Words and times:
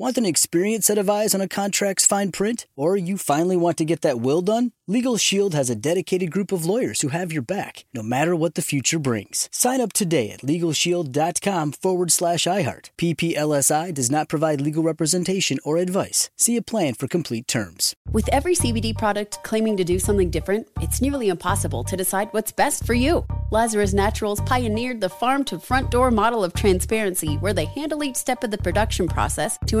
Want 0.00 0.16
an 0.16 0.24
experienced 0.24 0.86
set 0.86 0.96
of 0.96 1.10
eyes 1.10 1.34
on 1.34 1.40
a 1.40 1.48
contract's 1.48 2.06
fine 2.06 2.30
print? 2.30 2.66
Or 2.76 2.96
you 2.96 3.18
finally 3.18 3.56
want 3.56 3.76
to 3.78 3.84
get 3.84 4.02
that 4.02 4.20
will 4.20 4.42
done? 4.42 4.70
Legal 4.86 5.16
Shield 5.16 5.54
has 5.54 5.68
a 5.68 5.74
dedicated 5.74 6.30
group 6.30 6.52
of 6.52 6.64
lawyers 6.64 7.00
who 7.00 7.08
have 7.08 7.32
your 7.32 7.42
back, 7.42 7.84
no 7.92 8.00
matter 8.00 8.36
what 8.36 8.54
the 8.54 8.62
future 8.62 9.00
brings. 9.00 9.48
Sign 9.52 9.80
up 9.80 9.92
today 9.92 10.30
at 10.30 10.42
LegalShield.com 10.42 11.72
forward 11.72 12.12
slash 12.12 12.44
iHeart. 12.44 12.90
PPLSI 12.96 13.92
does 13.92 14.08
not 14.08 14.28
provide 14.28 14.60
legal 14.60 14.84
representation 14.84 15.58
or 15.64 15.78
advice. 15.78 16.30
See 16.36 16.56
a 16.56 16.62
plan 16.62 16.94
for 16.94 17.08
complete 17.08 17.48
terms. 17.48 17.96
With 18.12 18.28
every 18.28 18.54
CBD 18.54 18.96
product 18.96 19.42
claiming 19.42 19.76
to 19.78 19.84
do 19.84 19.98
something 19.98 20.30
different, 20.30 20.68
it's 20.80 21.02
nearly 21.02 21.28
impossible 21.28 21.82
to 21.82 21.96
decide 21.96 22.28
what's 22.30 22.52
best 22.52 22.86
for 22.86 22.94
you. 22.94 23.26
Lazarus 23.50 23.94
Naturals 23.94 24.40
pioneered 24.42 25.00
the 25.00 25.08
farm 25.08 25.42
to 25.44 25.58
front 25.58 25.90
door 25.90 26.10
model 26.10 26.44
of 26.44 26.54
transparency 26.54 27.34
where 27.38 27.52
they 27.52 27.64
handle 27.64 28.04
each 28.04 28.16
step 28.16 28.44
of 28.44 28.50
the 28.50 28.58
production 28.58 29.08
process 29.08 29.58
to 29.66 29.80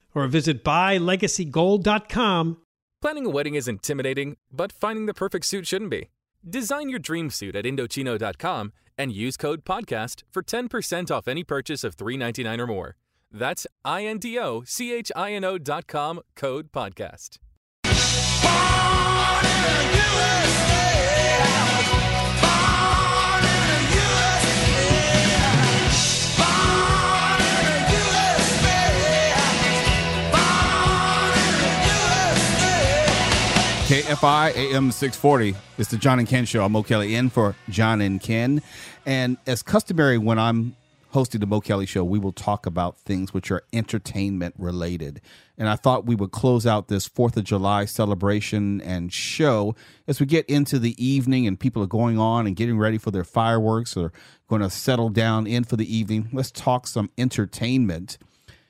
or 0.13 0.27
visit 0.27 0.63
buylegacygold.com. 0.63 2.57
Planning 3.01 3.25
a 3.25 3.29
wedding 3.29 3.55
is 3.55 3.67
intimidating, 3.67 4.37
but 4.51 4.71
finding 4.71 5.07
the 5.07 5.13
perfect 5.13 5.45
suit 5.45 5.65
shouldn't 5.65 5.91
be. 5.91 6.09
Design 6.47 6.89
your 6.89 6.99
dream 6.99 7.29
suit 7.29 7.55
at 7.55 7.65
Indochino.com 7.65 8.73
and 8.97 9.11
use 9.11 9.37
code 9.37 9.63
PODCAST 9.65 10.23
for 10.31 10.43
10% 10.43 11.09
off 11.11 11.27
any 11.27 11.43
purchase 11.43 11.83
of 11.83 11.95
399 11.95 12.61
or 12.61 12.67
more. 12.67 12.95
That's 13.31 13.65
I 13.85 14.05
N 14.05 14.17
D 14.17 14.37
O 14.37 14.63
C 14.65 14.93
H 14.93 15.11
I 15.15 15.31
N 15.33 15.43
O.com 15.43 16.21
code 16.35 16.71
podcast. 16.71 17.39
KFI 33.91 34.55
AM 34.55 34.89
640. 34.89 35.53
It's 35.77 35.91
the 35.91 35.97
John 35.97 36.17
and 36.17 36.25
Ken 36.25 36.45
show. 36.45 36.63
I'm 36.63 36.71
Mo 36.71 36.81
Kelly 36.81 37.13
in 37.13 37.29
for 37.29 37.57
John 37.67 37.99
and 37.99 38.21
Ken. 38.21 38.61
And 39.05 39.35
as 39.45 39.61
customary, 39.61 40.17
when 40.17 40.39
I'm 40.39 40.77
hosting 41.09 41.41
the 41.41 41.45
Mo 41.45 41.59
Kelly 41.59 41.85
show, 41.85 42.01
we 42.05 42.17
will 42.17 42.31
talk 42.31 42.65
about 42.65 42.97
things 42.99 43.33
which 43.33 43.51
are 43.51 43.63
entertainment 43.73 44.55
related. 44.57 45.19
And 45.57 45.67
I 45.67 45.75
thought 45.75 46.05
we 46.05 46.15
would 46.15 46.31
close 46.31 46.65
out 46.65 46.87
this 46.87 47.09
4th 47.09 47.35
of 47.35 47.43
July 47.43 47.83
celebration 47.83 48.79
and 48.79 49.11
show 49.11 49.75
as 50.07 50.21
we 50.21 50.25
get 50.25 50.45
into 50.45 50.79
the 50.79 50.95
evening 51.05 51.45
and 51.45 51.59
people 51.59 51.83
are 51.83 51.87
going 51.87 52.17
on 52.17 52.47
and 52.47 52.55
getting 52.55 52.77
ready 52.77 52.97
for 52.97 53.11
their 53.11 53.25
fireworks 53.25 53.97
or 53.97 54.13
going 54.47 54.61
to 54.61 54.69
settle 54.69 55.09
down 55.09 55.45
in 55.45 55.65
for 55.65 55.75
the 55.75 55.93
evening. 55.93 56.29
Let's 56.31 56.51
talk 56.51 56.87
some 56.87 57.09
entertainment. 57.17 58.17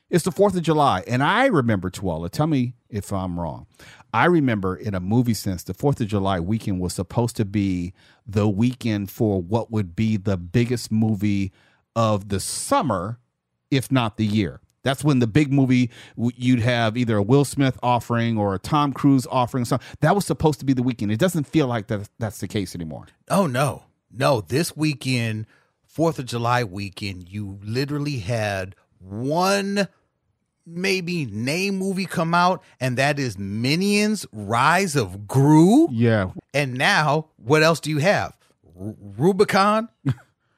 It's 0.09 0.25
the 0.25 0.31
4th 0.31 0.57
of 0.57 0.63
July. 0.63 1.03
And 1.07 1.21
I 1.23 1.45
remember, 1.45 1.89
Tawala. 1.91 2.31
tell 2.31 2.47
me 2.47 2.73
if 2.89 3.13
I'm 3.13 3.39
wrong. 3.39 3.67
I 4.13 4.25
remember 4.25 4.75
in 4.75 4.93
a 4.93 4.99
movie 4.99 5.33
sense, 5.33 5.63
the 5.63 5.73
4th 5.73 6.01
of 6.01 6.07
July 6.07 6.39
weekend 6.39 6.79
was 6.79 6.93
supposed 6.93 7.35
to 7.37 7.45
be 7.45 7.93
the 8.25 8.47
weekend 8.47 9.09
for 9.09 9.41
what 9.41 9.71
would 9.71 9.95
be 9.95 10.17
the 10.17 10.37
biggest 10.37 10.91
movie 10.91 11.51
of 11.95 12.29
the 12.29 12.39
summer, 12.39 13.19
if 13.69 13.91
not 13.91 14.17
the 14.17 14.25
year. 14.25 14.61
That's 14.83 15.03
when 15.03 15.19
the 15.19 15.27
big 15.27 15.51
movie 15.51 15.91
you'd 16.17 16.61
have 16.61 16.97
either 16.97 17.17
a 17.17 17.21
Will 17.21 17.45
Smith 17.45 17.77
offering 17.83 18.37
or 18.37 18.55
a 18.55 18.59
Tom 18.59 18.93
Cruise 18.93 19.27
offering. 19.29 19.65
So 19.65 19.77
that 19.99 20.15
was 20.15 20.25
supposed 20.25 20.59
to 20.59 20.65
be 20.65 20.73
the 20.73 20.83
weekend. 20.83 21.11
It 21.11 21.19
doesn't 21.19 21.45
feel 21.45 21.67
like 21.67 21.87
that 21.87 22.09
that's 22.17 22.39
the 22.39 22.47
case 22.47 22.73
anymore. 22.73 23.05
Oh 23.29 23.45
no, 23.45 23.83
no! 24.11 24.41
This 24.41 24.75
weekend, 24.75 25.45
Fourth 25.85 26.17
of 26.17 26.25
July 26.25 26.63
weekend, 26.63 27.29
you 27.29 27.59
literally 27.61 28.19
had 28.19 28.75
one 28.97 29.87
maybe 30.65 31.25
name 31.25 31.77
movie 31.77 32.05
come 32.05 32.33
out, 32.33 32.63
and 32.79 32.97
that 32.97 33.19
is 33.19 33.37
Minions: 33.37 34.25
Rise 34.31 34.95
of 34.95 35.27
Gru. 35.27 35.87
Yeah. 35.91 36.31
And 36.53 36.75
now, 36.75 37.27
what 37.37 37.63
else 37.63 37.79
do 37.79 37.89
you 37.89 37.99
have? 37.99 38.37
R- 38.79 38.95
Rubicon. 39.17 39.89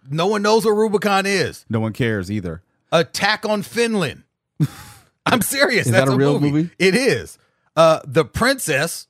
no 0.09 0.27
one 0.27 0.41
knows 0.41 0.65
what 0.65 0.71
Rubicon 0.71 1.25
is. 1.25 1.65
No 1.69 1.79
one 1.79 1.93
cares 1.93 2.31
either. 2.31 2.61
Attack 2.91 3.45
on 3.45 3.63
Finland. 3.63 4.23
I'm 5.25 5.41
serious. 5.41 5.87
Is 5.87 5.91
That's 5.91 6.09
that 6.09 6.13
a 6.13 6.17
real 6.17 6.39
movie? 6.39 6.69
It 6.77 6.95
is. 6.95 7.37
Uh, 7.75 7.99
the 8.05 8.25
Princess, 8.25 9.07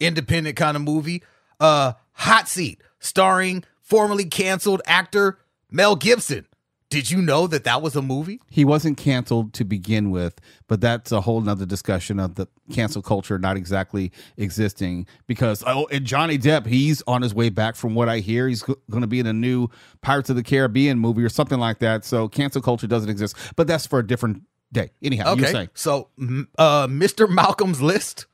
independent 0.00 0.56
kind 0.56 0.76
of 0.76 0.82
movie. 0.82 1.22
Uh, 1.60 1.92
Hot 2.12 2.48
Seat, 2.48 2.82
starring 2.98 3.64
formerly 3.80 4.24
canceled 4.24 4.82
actor 4.86 5.38
Mel 5.70 5.96
Gibson. 5.96 6.46
Did 6.90 7.10
you 7.10 7.20
know 7.20 7.46
that 7.46 7.64
that 7.64 7.82
was 7.82 7.96
a 7.96 8.02
movie? 8.02 8.40
He 8.48 8.64
wasn't 8.64 8.96
canceled 8.96 9.52
to 9.54 9.64
begin 9.64 10.10
with, 10.10 10.40
but 10.68 10.80
that's 10.80 11.12
a 11.12 11.20
whole 11.20 11.42
nother 11.42 11.66
discussion 11.66 12.18
of 12.18 12.36
the 12.36 12.48
cancel 12.72 13.02
culture 13.02 13.38
not 13.38 13.58
exactly 13.58 14.10
existing 14.38 15.06
because 15.26 15.62
oh, 15.66 15.86
and 15.92 16.06
Johnny 16.06 16.38
Depp, 16.38 16.66
he's 16.66 17.02
on 17.06 17.20
his 17.20 17.34
way 17.34 17.50
back 17.50 17.76
from 17.76 17.94
what 17.94 18.08
I 18.08 18.20
hear. 18.20 18.48
He's 18.48 18.62
going 18.62 19.02
to 19.02 19.06
be 19.06 19.20
in 19.20 19.26
a 19.26 19.34
new 19.34 19.68
Pirates 20.00 20.30
of 20.30 20.36
the 20.36 20.42
Caribbean 20.42 20.98
movie 20.98 21.22
or 21.22 21.28
something 21.28 21.58
like 21.58 21.80
that. 21.80 22.06
So 22.06 22.26
cancel 22.26 22.62
culture 22.62 22.86
doesn't 22.86 23.10
exist, 23.10 23.36
but 23.54 23.66
that's 23.66 23.86
for 23.86 23.98
a 23.98 24.06
different 24.06 24.42
day. 24.72 24.90
Anyhow, 25.02 25.32
okay. 25.32 25.42
you're 25.42 25.50
saying. 25.50 25.68
So, 25.74 26.08
uh, 26.56 26.86
Mr. 26.86 27.28
Malcolm's 27.28 27.82
List. 27.82 28.26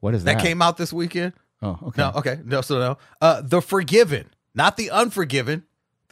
What 0.00 0.14
is 0.14 0.24
that? 0.24 0.38
That 0.38 0.42
came 0.42 0.60
out 0.60 0.76
this 0.76 0.92
weekend. 0.92 1.34
Oh, 1.62 1.78
okay. 1.84 2.02
No, 2.02 2.12
okay. 2.16 2.38
No, 2.44 2.62
so 2.62 2.78
no. 2.78 2.98
Uh, 3.20 3.42
The 3.42 3.60
Forgiven, 3.60 4.30
not 4.54 4.76
The 4.76 4.90
Unforgiven. 4.90 5.64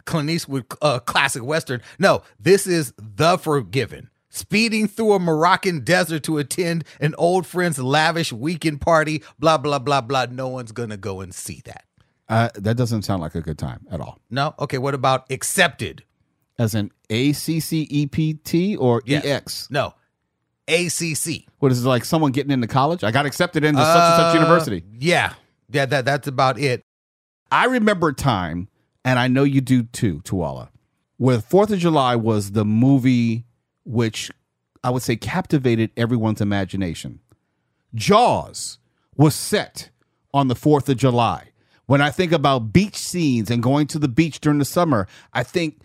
Clint 0.08 0.30
Eastwood 0.30 0.64
uh, 0.82 0.98
classic 0.98 1.44
western. 1.44 1.80
No, 1.98 2.22
this 2.40 2.66
is 2.66 2.92
The 2.98 3.38
Forgiven. 3.38 4.10
Speeding 4.30 4.88
through 4.88 5.12
a 5.14 5.18
Moroccan 5.18 5.84
desert 5.84 6.22
to 6.24 6.38
attend 6.38 6.84
an 7.00 7.14
old 7.16 7.46
friend's 7.46 7.78
lavish 7.78 8.32
weekend 8.32 8.80
party. 8.80 9.22
Blah 9.38 9.58
blah 9.58 9.78
blah 9.78 10.00
blah. 10.00 10.26
No 10.30 10.48
one's 10.48 10.72
gonna 10.72 10.96
go 10.96 11.20
and 11.20 11.34
see 11.34 11.62
that. 11.64 11.84
Uh, 12.28 12.48
that 12.56 12.76
doesn't 12.76 13.02
sound 13.02 13.22
like 13.22 13.34
a 13.34 13.40
good 13.40 13.58
time 13.58 13.86
at 13.90 14.00
all. 14.00 14.18
No. 14.30 14.54
Okay. 14.58 14.76
What 14.78 14.94
about 14.94 15.30
Accepted? 15.32 16.04
As 16.58 16.74
an 16.74 16.90
A 17.08 17.32
C 17.32 17.58
C 17.60 17.86
E 17.90 18.06
P 18.06 18.34
T 18.34 18.76
or 18.76 19.02
Yes. 19.06 19.24
E 19.24 19.28
X? 19.28 19.68
No. 19.70 19.94
ACC. 20.68 21.44
What 21.60 21.72
is 21.72 21.84
it 21.84 21.88
like? 21.88 22.04
Someone 22.04 22.32
getting 22.32 22.52
into 22.52 22.66
college? 22.66 23.02
I 23.02 23.10
got 23.10 23.24
accepted 23.26 23.64
into 23.64 23.80
such 23.80 23.96
and 23.96 24.16
such 24.16 24.36
Uh, 24.36 24.40
university. 24.40 24.84
Yeah. 24.98 25.32
Yeah. 25.70 25.86
That 25.86 26.04
that's 26.04 26.28
about 26.28 26.58
it. 26.58 26.82
I 27.50 27.64
remember 27.64 28.08
a 28.08 28.14
time, 28.14 28.68
and 29.08 29.18
I 29.18 29.26
know 29.26 29.42
you 29.42 29.62
do 29.62 29.84
too, 29.84 30.20
Tawala, 30.20 30.68
where 31.16 31.40
Fourth 31.40 31.70
of 31.70 31.78
July 31.78 32.14
was 32.14 32.52
the 32.52 32.64
movie 32.64 33.46
which 33.84 34.30
I 34.84 34.90
would 34.90 35.02
say, 35.02 35.16
captivated 35.16 35.90
everyone's 35.96 36.40
imagination. 36.40 37.20
Jaws 37.94 38.78
was 39.16 39.34
set 39.34 39.88
on 40.32 40.48
the 40.48 40.54
4th 40.54 40.90
of 40.90 40.98
July. 40.98 41.48
When 41.86 42.02
I 42.02 42.10
think 42.10 42.32
about 42.32 42.72
beach 42.72 42.96
scenes 42.96 43.50
and 43.50 43.62
going 43.62 43.86
to 43.88 43.98
the 43.98 44.08
beach 44.08 44.40
during 44.40 44.58
the 44.58 44.64
summer, 44.64 45.08
I 45.32 45.42
think 45.42 45.80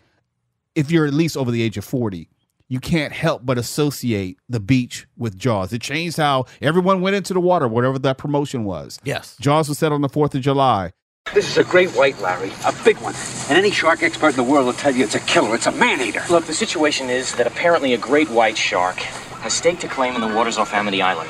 if 0.75 0.91
you're 0.91 1.05
at 1.05 1.13
least 1.13 1.37
over 1.37 1.49
the 1.49 1.61
age 1.61 1.77
of 1.77 1.85
40, 1.85 2.29
you 2.67 2.79
can't 2.81 3.13
help 3.13 3.45
but 3.45 3.57
associate 3.57 4.37
the 4.49 4.59
beach 4.59 5.07
with 5.15 5.37
Jaws. 5.37 5.71
It 5.71 5.81
changed 5.81 6.17
how 6.17 6.45
everyone 6.61 7.01
went 7.01 7.15
into 7.15 7.33
the 7.33 7.39
water, 7.39 7.67
whatever 7.67 7.97
that 7.99 8.17
promotion 8.17 8.65
was. 8.65 8.99
Yes. 9.03 9.37
Jaws 9.39 9.69
was 9.69 9.77
set 9.77 9.93
on 9.93 10.01
the 10.01 10.09
4th 10.09 10.35
of 10.35 10.41
July. 10.41 10.91
This 11.33 11.49
is 11.49 11.57
a 11.57 11.63
great 11.63 11.89
white, 11.91 12.19
Larry. 12.21 12.51
A 12.65 12.73
big 12.85 12.97
one. 12.97 13.15
And 13.49 13.57
any 13.57 13.71
shark 13.71 14.03
expert 14.03 14.29
in 14.29 14.35
the 14.35 14.43
world 14.43 14.67
will 14.67 14.73
tell 14.73 14.93
you 14.93 15.03
it's 15.03 15.15
a 15.15 15.19
killer. 15.19 15.55
It's 15.55 15.65
a 15.65 15.71
man-eater. 15.71 16.21
Look, 16.29 16.45
the 16.45 16.53
situation 16.53 17.09
is 17.09 17.33
that 17.35 17.47
apparently 17.47 17.93
a 17.93 17.97
great 17.97 18.29
white 18.29 18.55
shark 18.57 18.97
has 18.97 19.53
staked 19.53 19.83
a 19.83 19.87
claim 19.87 20.13
in 20.13 20.21
the 20.21 20.27
waters 20.27 20.57
off 20.59 20.73
Amity 20.73 21.01
Island. 21.01 21.29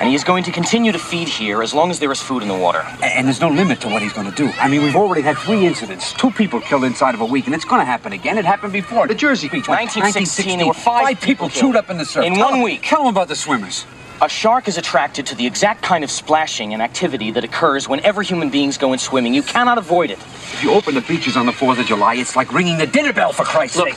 And 0.00 0.08
he 0.08 0.14
is 0.14 0.22
going 0.22 0.44
to 0.44 0.52
continue 0.52 0.92
to 0.92 0.98
feed 0.98 1.28
here 1.28 1.60
as 1.60 1.74
long 1.74 1.90
as 1.90 1.98
there 1.98 2.12
is 2.12 2.20
food 2.20 2.42
in 2.42 2.48
the 2.48 2.54
water. 2.56 2.86
And 3.02 3.26
there's 3.26 3.40
no 3.40 3.48
limit 3.48 3.80
to 3.80 3.88
what 3.88 4.00
he's 4.00 4.12
going 4.12 4.30
to 4.30 4.36
do. 4.36 4.48
I 4.60 4.68
mean, 4.68 4.82
we've 4.82 4.94
already 4.94 5.22
had 5.22 5.36
three 5.38 5.66
incidents. 5.66 6.12
Two 6.12 6.30
people 6.30 6.60
killed 6.60 6.84
inside 6.84 7.14
of 7.14 7.20
a 7.20 7.24
week, 7.24 7.46
and 7.46 7.54
it's 7.54 7.64
going 7.64 7.80
to 7.80 7.84
happen 7.84 8.12
again. 8.12 8.38
It 8.38 8.44
happened 8.44 8.72
before. 8.72 9.08
The 9.08 9.14
Jersey 9.16 9.48
Beach. 9.48 9.66
what, 9.66 9.80
1916, 9.80 10.58
there 10.58 10.68
were 10.68 10.74
five 10.74 11.20
people 11.20 11.48
people 11.48 11.48
chewed 11.48 11.74
up 11.74 11.90
in 11.90 11.98
the 11.98 12.04
surf. 12.04 12.24
In 12.24 12.34
Tell 12.34 12.44
one 12.44 12.52
them- 12.54 12.62
week. 12.62 12.82
Tell 12.84 13.00
them 13.00 13.08
about 13.08 13.26
the 13.26 13.34
swimmers. 13.34 13.86
A 14.20 14.28
shark 14.28 14.66
is 14.66 14.76
attracted 14.76 15.26
to 15.26 15.36
the 15.36 15.46
exact 15.46 15.82
kind 15.82 16.02
of 16.02 16.10
splashing 16.10 16.72
and 16.72 16.82
activity 16.82 17.30
that 17.30 17.44
occurs 17.44 17.88
whenever 17.88 18.22
human 18.22 18.50
beings 18.50 18.76
go 18.76 18.92
in 18.92 18.98
swimming. 18.98 19.32
You 19.32 19.42
cannot 19.44 19.78
avoid 19.78 20.10
it. 20.10 20.18
If 20.18 20.60
you 20.64 20.72
open 20.72 20.94
the 20.96 21.02
beaches 21.02 21.36
on 21.36 21.46
the 21.46 21.52
4th 21.52 21.78
of 21.78 21.86
July, 21.86 22.14
it's 22.16 22.34
like 22.34 22.52
ringing 22.52 22.78
the 22.78 22.86
dinner 22.86 23.12
bell, 23.12 23.32
for 23.32 23.44
Christ's 23.44 23.76
sake. 23.76 23.94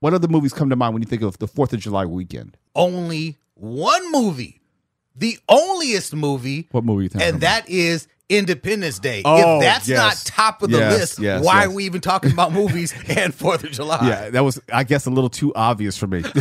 What 0.00 0.14
other 0.14 0.28
movies 0.28 0.54
come 0.54 0.70
to 0.70 0.76
mind 0.76 0.94
when 0.94 1.02
you 1.02 1.06
think 1.08 1.20
of 1.20 1.38
the 1.38 1.46
4th 1.48 1.74
of 1.74 1.80
July 1.80 2.06
weekend? 2.06 2.56
Only 2.74 3.36
one 3.54 4.10
movie, 4.10 4.62
the 5.14 5.38
onlyest 5.50 6.14
movie, 6.14 6.68
What 6.70 6.84
movie 6.84 7.02
you 7.04 7.08
think? 7.10 7.24
and 7.24 7.42
that 7.42 7.68
is 7.68 8.08
Independence 8.30 8.98
Day. 8.98 9.20
Oh, 9.26 9.56
if 9.58 9.62
that's 9.64 9.86
yes. 9.88 9.98
not 9.98 10.16
top 10.34 10.62
of 10.62 10.70
the 10.70 10.78
Yes, 10.78 10.98
list, 10.98 11.18
yes, 11.18 11.44
why 11.44 11.56
yes. 11.62 11.66
are 11.66 11.70
we 11.74 11.84
even 11.84 12.00
talking 12.00 12.32
about 12.32 12.52
movies 12.54 12.94
and 13.08 13.34
Fourth 13.34 13.64
of 13.64 13.72
July? 13.72 13.98
Yeah, 14.08 14.30
that 14.30 14.44
was, 14.44 14.58
I 14.72 14.84
guess, 14.84 15.04
a 15.04 15.10
little 15.10 15.30
too 15.30 15.52
obvious 15.54 15.98
for 15.98 16.06
me. 16.06 16.22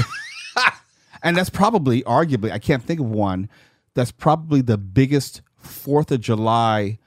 and 1.23 1.35
that's 1.35 1.49
probably, 1.49 2.03
arguably, 2.03 2.51
I 2.51 2.59
can't 2.59 2.83
think 2.83 2.99
of 2.99 3.07
one. 3.07 3.49
That's 3.93 4.11
probably 4.11 4.61
the 4.61 4.77
biggest 4.77 5.41
Fourth 5.55 6.11
of 6.11 6.21
July 6.21 6.99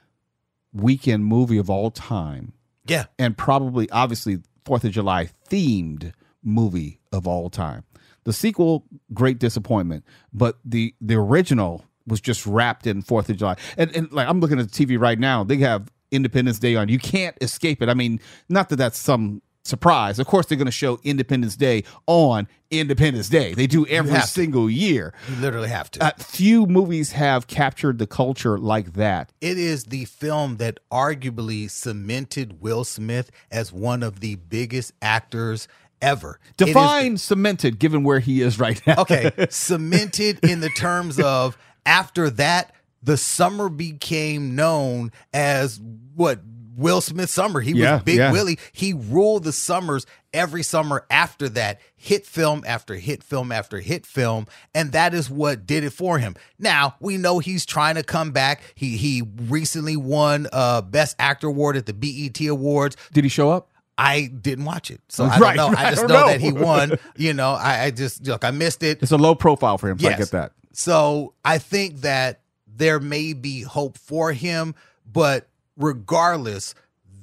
weekend 0.73 1.25
movie 1.25 1.57
of 1.57 1.69
all 1.69 1.89
time, 1.89 2.53
yeah. 2.85 3.05
and 3.17 3.37
probably, 3.37 3.89
obviously, 3.91 4.39
Fourth 4.65 4.83
of 4.83 4.91
July 4.91 5.29
themed 5.49 6.13
movie 6.43 6.99
of 7.11 7.27
all 7.27 7.49
time. 7.49 7.83
The 8.23 8.33
sequel, 8.33 8.85
great 9.13 9.39
disappointment, 9.39 10.05
but 10.31 10.59
the 10.63 10.93
the 11.01 11.15
original 11.15 11.85
was 12.05 12.21
just 12.21 12.45
wrapped 12.45 12.85
in 12.85 13.01
Fourth 13.01 13.29
of 13.29 13.37
July. 13.37 13.55
And, 13.77 13.95
and 13.95 14.11
like 14.11 14.27
I'm 14.27 14.39
looking 14.39 14.59
at 14.59 14.71
the 14.71 14.85
TV 14.85 14.99
right 14.99 15.17
now, 15.17 15.43
they 15.43 15.57
have 15.57 15.91
Independence 16.11 16.59
Day 16.59 16.75
on. 16.75 16.89
You 16.89 16.99
can't 16.99 17.35
escape 17.41 17.81
it. 17.81 17.89
I 17.89 17.93
mean, 17.93 18.19
not 18.49 18.69
that 18.69 18.75
that's 18.75 18.99
some 18.99 19.41
surprise. 19.63 20.19
Of 20.19 20.27
course, 20.27 20.45
they're 20.47 20.57
going 20.57 20.65
to 20.65 20.71
show 20.71 20.99
Independence 21.03 21.55
Day 21.55 21.83
on 22.07 22.47
Independence 22.71 23.29
Day. 23.29 23.53
They 23.53 23.67
do 23.67 23.85
every 23.87 24.11
have 24.11 24.23
to. 24.23 24.27
single 24.27 24.69
year. 24.69 25.13
You 25.29 25.35
literally 25.37 25.69
have 25.69 25.91
to. 25.91 26.03
Uh, 26.03 26.11
few 26.17 26.65
movies 26.65 27.11
have 27.13 27.47
captured 27.47 27.97
the 27.99 28.07
culture 28.07 28.57
like 28.57 28.93
that. 28.93 29.31
it 29.41 29.57
is 29.57 29.85
the 29.85 30.05
film 30.05 30.57
that 30.57 30.79
arguably 30.91 31.69
cemented 31.69 32.61
Will 32.61 32.83
Smith 32.83 33.29
as 33.51 33.71
one 33.73 34.03
of 34.03 34.19
the 34.19 34.35
biggest 34.35 34.93
actors 35.01 35.67
ever. 36.01 36.39
It 36.57 36.61
is- 36.69 36.73
Define 36.73 37.17
cemented, 37.17 37.77
given 37.77 38.03
where 38.03 38.19
he 38.19 38.41
is 38.41 38.57
right 38.59 38.81
now. 38.87 38.95
okay, 38.99 39.31
cemented 39.49 40.39
in 40.43 40.59
the 40.61 40.69
terms 40.69 41.19
of 41.19 41.57
after 41.85 42.29
that, 42.31 42.73
the 43.03 43.17
summer 43.17 43.67
became 43.69 44.55
known 44.55 45.11
as 45.33 45.79
what 46.15 46.39
Will 46.77 47.01
Smith 47.01 47.29
summer. 47.29 47.59
He 47.61 47.71
Yeah, 47.71 47.95
was 47.95 48.03
Big 48.03 48.17
yeah. 48.17 48.31
Willie. 48.31 48.57
He 48.71 48.93
ruled 48.93 49.43
the 49.43 49.51
summers 49.51 50.05
every 50.33 50.63
summer 50.63 51.05
after 51.09 51.49
that, 51.49 51.79
hit 51.95 52.25
film 52.25 52.63
after 52.65 52.95
hit 52.95 53.23
film 53.23 53.51
after 53.51 53.79
hit 53.79 54.05
film, 54.05 54.47
and 54.73 54.91
that 54.93 55.13
is 55.13 55.29
what 55.29 55.65
did 55.67 55.83
it 55.83 55.91
for 55.91 56.17
him. 56.19 56.35
Now 56.59 56.95
we 56.99 57.17
know 57.17 57.39
he's 57.39 57.65
trying 57.65 57.95
to 57.95 58.03
come 58.03 58.31
back. 58.31 58.61
He 58.75 58.97
he 58.97 59.23
recently 59.41 59.97
won 59.97 60.47
uh 60.53 60.81
Best 60.81 61.15
Actor 61.19 61.47
award 61.47 61.77
at 61.77 61.85
the 61.85 61.93
BET 61.93 62.39
Awards. 62.47 62.95
Did 63.13 63.23
he 63.25 63.29
show 63.29 63.49
up? 63.51 63.67
I 63.97 64.27
didn't 64.27 64.65
watch 64.65 64.89
it, 64.89 65.01
so 65.09 65.25
I 65.31 65.37
Right, 65.37 65.57
don't 65.57 65.73
know. 65.73 65.77
I 65.77 65.87
I 65.87 65.89
just 65.89 66.01
don't 66.07 66.09
know, 66.09 66.21
know. 66.21 66.27
that 66.27 66.41
he 66.41 66.51
won. 66.53 66.93
You 67.17 67.33
know, 67.33 67.51
I, 67.51 67.83
I 67.85 67.91
just 67.91 68.25
look. 68.25 68.43
I 68.45 68.51
missed 68.51 68.81
it. 68.83 69.03
It's 69.03 69.11
a 69.11 69.17
low 69.17 69.35
profile 69.35 69.77
for 69.77 69.89
him, 69.89 69.99
so 69.99 70.07
I 70.07 70.13
get 70.13 70.31
that. 70.31 70.53
So 70.73 71.33
I 71.43 71.57
think 71.57 71.97
that 72.01 72.39
there 72.65 72.99
may 73.01 73.33
be 73.33 73.61
hope 73.61 73.97
for 73.97 74.31
him, 74.31 74.73
but 75.05 75.47
regardless, 75.77 76.75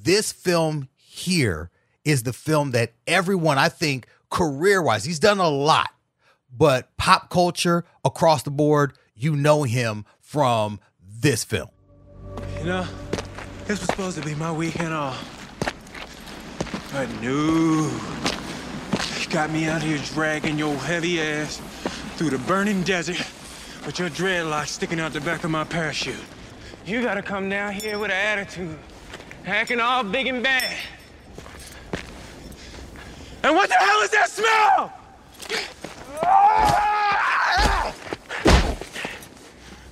this 0.03 0.33
film 0.33 0.89
here 0.97 1.71
is 2.05 2.23
the 2.23 2.33
film 2.33 2.71
that 2.73 2.93
everyone, 3.07 3.59
I 3.59 3.69
think, 3.69 4.07
career 4.31 4.83
wise, 4.83 5.05
he's 5.05 5.19
done 5.19 5.39
a 5.39 5.49
lot, 5.49 5.91
but 6.57 6.97
pop 6.97 7.31
culture 7.31 7.85
across 8.05 8.43
the 8.43 8.51
board, 8.51 8.95
you 9.15 9.37
know 9.37 9.65
him 9.65 10.05
from 10.21 10.81
this 11.03 11.45
film. 11.45 11.69
You 12.59 12.65
know, 12.65 12.87
this 13.67 13.81
was 13.81 13.89
supposed 13.89 14.19
to 14.19 14.25
be 14.25 14.35
my 14.35 14.53
weekend 14.53 14.95
off. 14.95 15.35
But 16.93 17.11
no. 17.21 17.91
You 19.21 19.29
got 19.29 19.51
me 19.51 19.67
out 19.67 19.83
here 19.83 19.99
dragging 20.15 20.59
your 20.59 20.75
heavy 20.75 21.21
ass 21.21 21.59
through 22.17 22.31
the 22.31 22.39
burning 22.39 22.83
desert 22.83 23.19
with 23.85 23.99
your 23.99 24.09
dreadlocks 24.09 24.69
sticking 24.69 25.01
out 25.01 25.13
the 25.13 25.21
back 25.21 25.45
of 25.45 25.51
my 25.51 25.65
parachute. 25.65 26.17
You 26.89 27.03
gotta 27.03 27.21
come 27.21 27.51
down 27.51 27.75
here 27.75 27.99
with 27.99 28.11
an 28.11 28.17
attitude, 28.17 28.79
acting 29.45 29.79
all 29.79 30.03
big 30.03 30.27
and 30.27 30.43
bad. 30.43 30.75
And 33.43 33.55
what 33.55 33.69
the 33.69 33.75
hell 33.75 34.01
is 34.01 34.11
that 34.11 34.31
smell? 34.31 34.91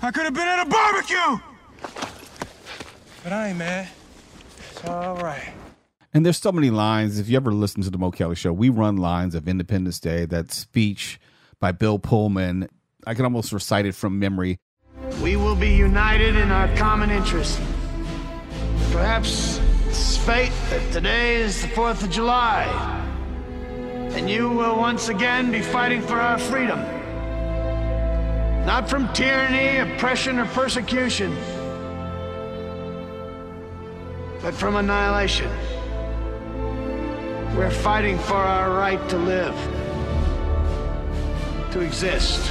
I 0.00 0.10
could 0.10 0.24
have 0.24 0.32
been 0.32 0.48
at 0.48 0.66
a 0.66 0.70
barbecue! 0.70 1.38
But 3.22 3.32
I 3.34 3.48
ain't 3.48 3.58
mad. 3.58 3.88
It's 4.70 4.82
all 4.86 5.16
right. 5.16 5.52
And 6.14 6.24
there's 6.24 6.38
so 6.38 6.50
many 6.50 6.70
lines. 6.70 7.18
If 7.18 7.28
you 7.28 7.36
ever 7.36 7.52
listen 7.52 7.82
to 7.82 7.90
the 7.90 7.98
Mo 7.98 8.10
Kelly 8.10 8.36
show, 8.36 8.54
we 8.54 8.70
run 8.70 8.96
lines 8.96 9.34
of 9.34 9.46
Independence 9.46 10.00
Day, 10.00 10.24
that 10.24 10.50
speech 10.50 11.20
by 11.60 11.72
Bill 11.72 11.98
Pullman. 11.98 12.70
I 13.06 13.12
can 13.12 13.26
almost 13.26 13.52
recite 13.52 13.84
it 13.84 13.94
from 13.94 14.18
memory. 14.18 14.58
We 15.22 15.36
will 15.36 15.56
be 15.56 15.70
united 15.70 16.36
in 16.36 16.50
our 16.50 16.68
common 16.76 17.10
interest. 17.10 17.58
Perhaps 18.92 19.60
it's 19.86 20.16
fate 20.18 20.52
that 20.70 20.92
today 20.92 21.36
is 21.36 21.62
the 21.62 21.68
4th 21.68 22.02
of 22.02 22.10
July, 22.10 22.64
and 24.12 24.28
you 24.28 24.50
will 24.50 24.76
once 24.76 25.08
again 25.08 25.50
be 25.50 25.62
fighting 25.62 26.02
for 26.02 26.20
our 26.20 26.38
freedom. 26.38 26.80
Not 28.66 28.90
from 28.90 29.10
tyranny, 29.14 29.78
oppression, 29.78 30.38
or 30.38 30.46
persecution, 30.46 31.34
but 34.42 34.52
from 34.52 34.76
annihilation. 34.76 35.50
We're 37.56 37.70
fighting 37.70 38.18
for 38.18 38.34
our 38.34 38.70
right 38.70 39.08
to 39.08 39.16
live, 39.16 39.54
to 41.72 41.80
exist. 41.80 42.50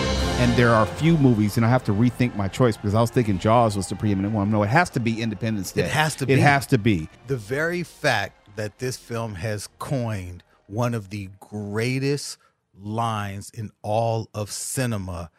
And 0.41 0.51
there 0.53 0.69
are 0.69 0.87
few 0.87 1.19
movies, 1.19 1.57
and 1.57 1.63
I 1.63 1.69
have 1.69 1.83
to 1.83 1.91
rethink 1.91 2.35
my 2.35 2.47
choice 2.47 2.75
because 2.75 2.95
I 2.95 2.99
was 2.99 3.11
thinking 3.11 3.37
Jaws 3.37 3.77
was 3.77 3.87
the 3.89 3.95
preeminent 3.95 4.33
one. 4.33 4.49
No, 4.49 4.63
it 4.63 4.69
has 4.69 4.89
to 4.89 4.99
be 4.99 5.21
Independence 5.21 5.71
Day. 5.71 5.83
It 5.83 5.91
has 5.91 6.15
to 6.15 6.25
be. 6.25 6.33
It 6.33 6.39
has 6.39 6.65
to 6.65 6.79
be. 6.79 7.09
The 7.27 7.37
very 7.37 7.83
fact 7.83 8.55
that 8.55 8.79
this 8.79 8.97
film 8.97 9.35
has 9.35 9.69
coined 9.77 10.43
one 10.65 10.95
of 10.95 11.11
the 11.11 11.29
greatest 11.39 12.39
lines 12.75 13.51
in 13.51 13.69
all 13.83 14.29
of 14.33 14.49
cinema, 14.49 15.29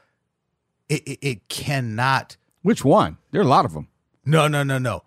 it, 0.89 1.03
it, 1.03 1.19
it 1.21 1.49
cannot. 1.49 2.37
Which 2.63 2.85
one? 2.85 3.19
There 3.33 3.41
are 3.41 3.45
a 3.45 3.49
lot 3.49 3.65
of 3.65 3.73
them. 3.73 3.89
No, 4.25 4.47
no, 4.47 4.63
no, 4.63 4.79
no. 4.79 5.03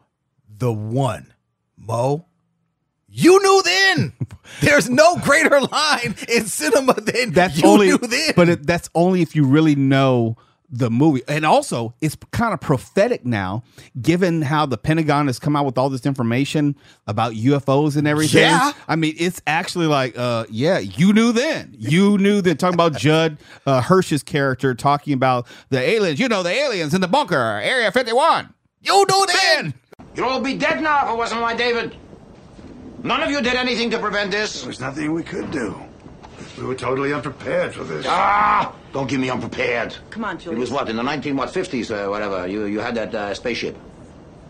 The 0.57 0.73
one, 0.73 1.33
Mo, 1.77 2.25
You 3.17 3.41
knew 3.41 3.61
then. 3.63 4.13
There's 4.61 4.89
no 4.89 5.15
greater 5.17 5.61
line 5.61 6.15
in 6.27 6.47
cinema 6.47 6.93
than 6.99 7.31
That's 7.31 7.57
you 7.57 7.67
only, 7.67 7.87
knew 7.87 7.97
then. 7.97 8.33
but 8.35 8.49
it, 8.49 8.67
that's 8.67 8.89
only 8.93 9.21
if 9.21 9.35
you 9.35 9.45
really 9.45 9.75
know 9.75 10.35
the 10.69 10.89
movie. 10.91 11.21
And 11.29 11.45
also, 11.45 11.93
it's 12.01 12.17
kind 12.31 12.53
of 12.53 12.59
prophetic 12.59 13.25
now, 13.25 13.63
given 14.01 14.41
how 14.41 14.65
the 14.65 14.77
Pentagon 14.77 15.27
has 15.27 15.39
come 15.39 15.55
out 15.55 15.65
with 15.65 15.77
all 15.77 15.89
this 15.89 16.05
information 16.05 16.75
about 17.07 17.33
UFOs 17.33 17.95
and 17.95 18.05
everything. 18.05 18.41
Yeah. 18.41 18.73
I 18.87 18.97
mean, 18.97 19.15
it's 19.17 19.41
actually 19.47 19.87
like, 19.87 20.17
uh, 20.17 20.45
yeah, 20.49 20.79
you 20.79 21.13
knew 21.13 21.31
then. 21.31 21.73
You 21.77 22.17
knew 22.17 22.41
then. 22.41 22.57
Talking 22.57 22.73
about 22.73 22.97
Judd 22.97 23.37
uh, 23.65 23.81
Hirsch's 23.81 24.23
character 24.23 24.75
talking 24.75 25.13
about 25.13 25.47
the 25.69 25.79
aliens. 25.79 26.19
You 26.19 26.27
know, 26.27 26.43
the 26.43 26.49
aliens 26.49 26.93
in 26.93 26.99
the 26.99 27.07
bunker, 27.07 27.35
Area 27.35 27.91
51. 27.93 28.53
You 28.81 29.05
knew 29.09 29.25
then. 29.27 29.73
You'd 30.15 30.25
all 30.25 30.41
be 30.41 30.57
dead 30.57 30.81
now 30.83 31.07
if 31.07 31.13
it 31.13 31.17
wasn't 31.17 31.41
my 31.41 31.55
David. 31.55 31.95
None 33.05 33.21
of 33.21 33.29
you 33.29 33.41
did 33.41 33.53
anything 33.55 33.91
to 33.91 33.99
prevent 33.99 34.31
this. 34.31 34.61
There 34.61 34.67
was 34.67 34.79
nothing 34.79 35.13
we 35.13 35.21
could 35.23 35.51
do. 35.51 35.75
We 36.57 36.63
were 36.65 36.75
totally 36.75 37.13
unprepared 37.13 37.73
for 37.75 37.83
this. 37.83 38.05
Ah! 38.09 38.73
Don't 38.93 39.07
give 39.07 39.19
me 39.19 39.29
unprepared. 39.29 39.95
Come 40.09 40.25
on, 40.25 40.39
Julie. 40.39 40.55
It 40.55 40.59
was 40.59 40.71
what 40.71 40.89
in 40.89 40.95
the 40.95 41.03
nineteen 41.03 41.35
what 41.37 41.49
fifties 41.51 41.91
or 41.91 42.09
whatever. 42.09 42.47
You 42.47 42.65
you 42.65 42.79
had 42.79 42.95
that 42.95 43.13
uh, 43.13 43.33
spaceship. 43.35 43.77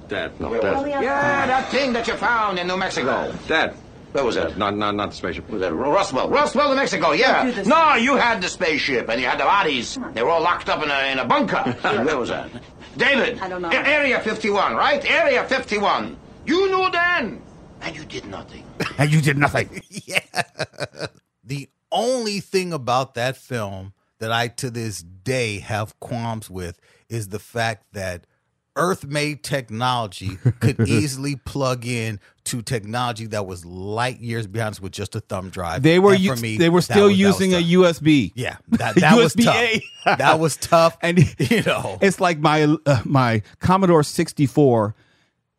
Dad, 0.07 0.39
no, 0.39 0.49
Where? 0.49 0.61
Dad. 0.61 0.87
Yeah, 0.87 1.47
that 1.47 1.69
thing 1.69 1.91
that 1.93 2.07
you 2.07 2.13
found 2.13 2.57
in 2.59 2.67
New 2.67 2.77
Mexico. 2.77 3.33
Dad. 3.47 3.73
Where 4.13 4.23
was 4.23 4.37
it? 4.37 4.55
Not, 4.57 4.77
not, 4.77 4.95
not 4.95 5.09
the 5.09 5.15
spaceship. 5.17 5.49
Was 5.49 5.59
that 5.59 5.73
Roswell? 5.73 6.29
Roswell, 6.29 6.69
New 6.69 6.75
Mexico. 6.77 7.07
Don't 7.07 7.17
do 7.17 7.21
Yeah. 7.21 7.51
this. 7.51 7.67
No, 7.67 7.95
you 7.95 8.15
had 8.15 8.39
the 8.41 8.47
spaceship 8.47 9.09
and 9.09 9.19
you 9.19 9.27
had 9.27 9.39
the 9.39 9.43
bodies. 9.43 9.97
They 10.13 10.23
were 10.23 10.29
all 10.29 10.41
locked 10.41 10.69
up 10.69 10.81
in 10.81 10.89
a 10.89 11.11
in 11.11 11.19
a 11.19 11.25
bunker. 11.25 11.57
Where 11.81 12.17
was 12.17 12.29
that? 12.29 12.49
David. 12.95 13.39
I 13.39 13.49
don't 13.49 13.61
know. 13.61 13.69
A- 13.69 13.87
Area 13.99 14.19
51, 14.21 14.75
right? 14.75 15.03
Area 15.03 15.43
51. 15.43 16.15
You 16.45 16.69
knew 16.69 16.89
then, 16.91 17.41
and 17.81 17.95
you 17.95 18.05
did 18.05 18.25
nothing. 18.25 18.63
And 18.97 19.11
you 19.11 19.21
did 19.21 19.37
nothing. 19.37 19.81
Yeah. 20.05 20.19
The 21.43 21.69
only 21.91 22.39
thing 22.39 22.73
about 22.73 23.13
that 23.15 23.37
film 23.37 23.93
that 24.19 24.31
I 24.31 24.47
to 24.49 24.69
this 24.71 25.01
day 25.01 25.59
have 25.59 25.99
qualms 25.99 26.49
with 26.49 26.79
is 27.09 27.27
the 27.29 27.39
fact 27.39 27.85
that 27.93 28.25
Earth 28.77 29.05
made 29.05 29.43
technology 29.43 30.37
could 30.59 30.79
easily 30.87 31.35
plug 31.37 31.85
in 31.85 32.19
to 32.45 32.61
technology 32.61 33.25
that 33.27 33.45
was 33.45 33.63
light 33.65 34.19
years 34.19 34.47
behind 34.47 34.71
us 34.73 34.81
with 34.81 34.91
just 34.91 35.15
a 35.15 35.19
thumb 35.21 35.49
drive. 35.49 35.81
They 35.83 35.99
were 35.99 36.13
u- 36.13 36.35
for 36.35 36.41
me, 36.41 36.57
they 36.57 36.69
were 36.69 36.81
still 36.81 37.07
was- 37.07 37.17
using 37.19 37.53
a. 37.53 37.63
USB. 37.63 38.31
Yeah, 38.35 38.57
that, 38.69 38.95
that 38.95 39.15
was 39.17 39.33
tough. 39.33 39.81
That 40.05 40.39
was 40.39 40.57
tough. 40.57 40.97
and 41.01 41.19
you 41.49 41.63
know, 41.63 41.97
it's 42.01 42.19
like 42.19 42.39
my 42.39 42.75
uh, 42.85 43.01
my 43.05 43.41
Commodore 43.59 44.03
64 44.03 44.93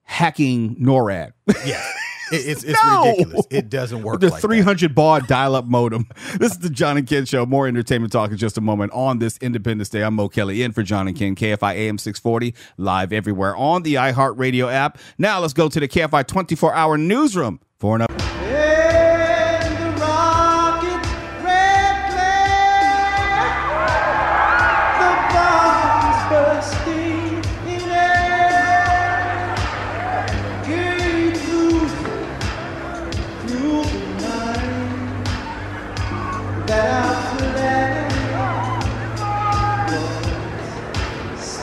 hacking 0.02 0.76
NORAD. 0.76 1.32
yeah, 1.64 1.82
it, 1.84 2.05
it's 2.32 2.64
it's 2.64 2.82
No! 2.84 3.04
ridiculous. 3.10 3.46
It 3.50 3.68
doesn't 3.68 4.02
work. 4.02 4.20
the 4.20 4.30
like 4.30 4.40
300 4.42 4.94
baud 4.94 5.26
dial-up 5.26 5.66
modem. 5.66 6.06
This 6.38 6.52
is 6.52 6.58
the 6.58 6.70
John 6.70 6.96
and 6.96 7.06
Ken 7.06 7.24
Show. 7.24 7.46
More 7.46 7.66
entertainment 7.66 8.12
talk 8.12 8.30
in 8.30 8.36
just 8.36 8.58
a 8.58 8.60
moment 8.60 8.92
on 8.92 9.18
this 9.18 9.38
Independence 9.38 9.88
Day. 9.88 10.02
I'm 10.02 10.14
Mo 10.14 10.28
Kelly 10.28 10.62
in 10.62 10.72
for 10.72 10.82
John 10.82 11.08
and 11.08 11.16
Ken, 11.16 11.34
KFI 11.34 11.74
AM 11.74 11.98
640, 11.98 12.54
live 12.76 13.12
everywhere 13.12 13.56
on 13.56 13.82
the 13.82 13.94
iHeartRadio 13.94 14.72
app. 14.72 14.98
Now 15.18 15.40
let's 15.40 15.52
go 15.54 15.68
to 15.68 15.80
the 15.80 15.88
KFI 15.88 16.24
24-hour 16.24 16.98
newsroom 16.98 17.60
for 17.78 17.96
an 17.96 18.02
up. 18.02 18.25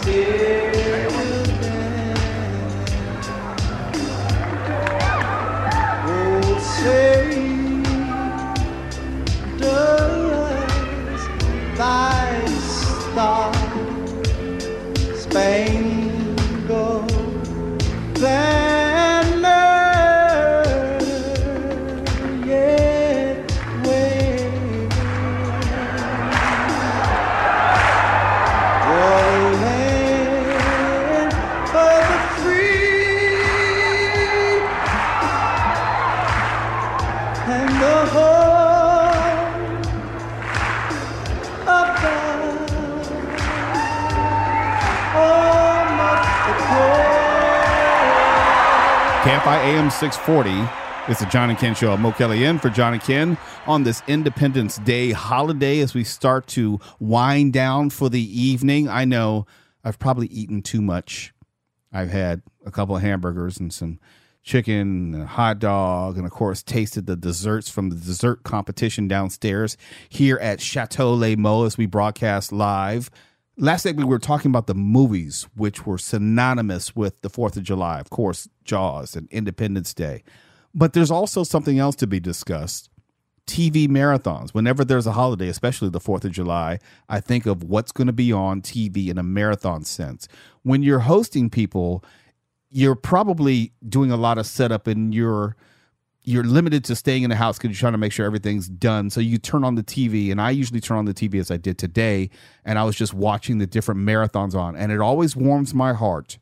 KFI 0.04 0.43
640. 50.00 51.12
It's 51.12 51.20
the 51.20 51.28
John 51.28 51.52
and 51.52 51.60
Ken 51.60 51.76
Show. 51.76 51.92
I'm 51.92 52.02
Mo 52.02 52.12
Kelly 52.12 52.44
in 52.44 52.58
for 52.58 52.70
John 52.70 52.94
and 52.94 53.02
Ken 53.02 53.38
on 53.68 53.84
this 53.84 54.02
Independence 54.08 54.80
Day 54.80 55.12
holiday 55.12 55.82
as 55.82 55.94
we 55.94 56.04
start 56.04 56.48
to 56.48 56.80
wind 57.00 57.54
down 57.54 57.92
for 57.92 58.10
the 58.10 58.42
evening. 58.42 58.90
I 58.90 59.06
know 59.06 59.46
I've 59.84 60.00
probably 60.00 60.28
eaten 60.28 60.64
too 60.64 60.82
much. 60.82 61.32
I've 61.92 62.10
had 62.10 62.42
a 62.66 62.72
couple 62.72 62.96
of 62.96 63.04
hamburgers 63.04 63.60
and 63.60 63.72
some 63.72 64.00
chicken, 64.42 65.14
and 65.14 65.28
hot 65.28 65.60
dog, 65.60 66.18
and 66.18 66.26
of 66.26 66.32
course, 66.32 66.64
tasted 66.64 67.06
the 67.06 67.16
desserts 67.16 67.70
from 67.70 67.90
the 67.90 67.96
dessert 67.96 68.44
competition 68.44 69.08
downstairs 69.08 69.78
here 70.10 70.38
at 70.40 70.60
Chateau 70.60 71.14
Les 71.14 71.36
Mots 71.36 71.68
as 71.74 71.78
we 71.78 71.86
broadcast 71.86 72.52
live. 72.52 73.12
Last 73.56 73.84
segment, 73.84 74.08
we 74.08 74.14
were 74.14 74.20
talking 74.20 74.50
about 74.50 74.66
the 74.66 74.74
movies, 74.74 75.48
which 75.56 75.86
were 75.86 76.00
synonymous 76.00 76.96
with 76.96 77.22
the 77.22 77.30
4th 77.30 77.56
of 77.56 77.64
July. 77.64 78.00
Of 78.00 78.10
course, 78.10 78.50
Jaws 78.64 79.16
and 79.16 79.30
Independence 79.30 79.94
Day. 79.94 80.24
But 80.74 80.94
there's 80.94 81.12
also 81.12 81.44
something 81.44 81.78
else 81.78 81.96
to 81.98 82.08
be 82.08 82.20
discussed 82.20 82.90
TV 83.46 83.88
marathons. 83.88 84.56
Whenever 84.56 84.84
there's 84.84 85.06
a 85.06 85.12
holiday, 85.12 85.50
especially 85.50 85.90
the 85.90 86.00
4th 86.00 86.26
of 86.26 86.32
July, 86.32 86.80
I 87.10 87.20
think 87.20 87.46
of 87.46 87.64
what's 87.64 87.92
going 87.92 88.08
to 88.08 88.14
be 88.14 88.32
on 88.32 88.62
TV 88.62 89.10
in 89.10 89.20
a 89.20 89.24
marathon 89.24 89.84
sense. 89.84 90.28
When 90.64 90.82
you're 90.82 91.00
hosting 91.00 91.52
people, 91.52 92.04
you're 92.72 92.96
probably 92.96 93.74
doing 93.88 94.10
a 94.12 94.18
lot 94.18 94.40
of 94.40 94.48
setup 94.48 94.88
and 94.88 95.14
you're 95.14 95.56
you're 96.24 96.44
limited 96.44 96.84
to 96.86 96.96
staying 96.96 97.24
in 97.24 97.30
the 97.30 97.36
house 97.36 97.58
because 97.58 97.72
you're 97.72 97.80
trying 97.80 97.94
to 97.94 97.98
make 97.98 98.12
sure 98.12 98.26
everything's 98.26 98.68
done. 98.68 99.10
So 99.10 99.20
you 99.20 99.38
turn 99.38 99.64
on 99.64 99.76
the 99.76 99.84
TV, 99.84 100.32
and 100.32 100.40
I 100.40 100.52
usually 100.52 100.80
turn 100.80 100.98
on 100.98 101.06
the 101.06 101.14
TV 101.14 101.40
as 101.40 101.52
I 101.52 101.58
did 101.58 101.78
today, 101.78 102.30
and 102.64 102.80
I 102.80 102.84
was 102.84 102.96
just 102.96 103.14
watching 103.14 103.58
the 103.58 103.68
different 103.68 104.02
marathons 104.02 104.56
on, 104.56 104.76
and 104.76 104.92
it 104.92 105.00
always 105.00 105.36
warms 105.36 105.74
my 105.74 105.94
heart 105.94 106.38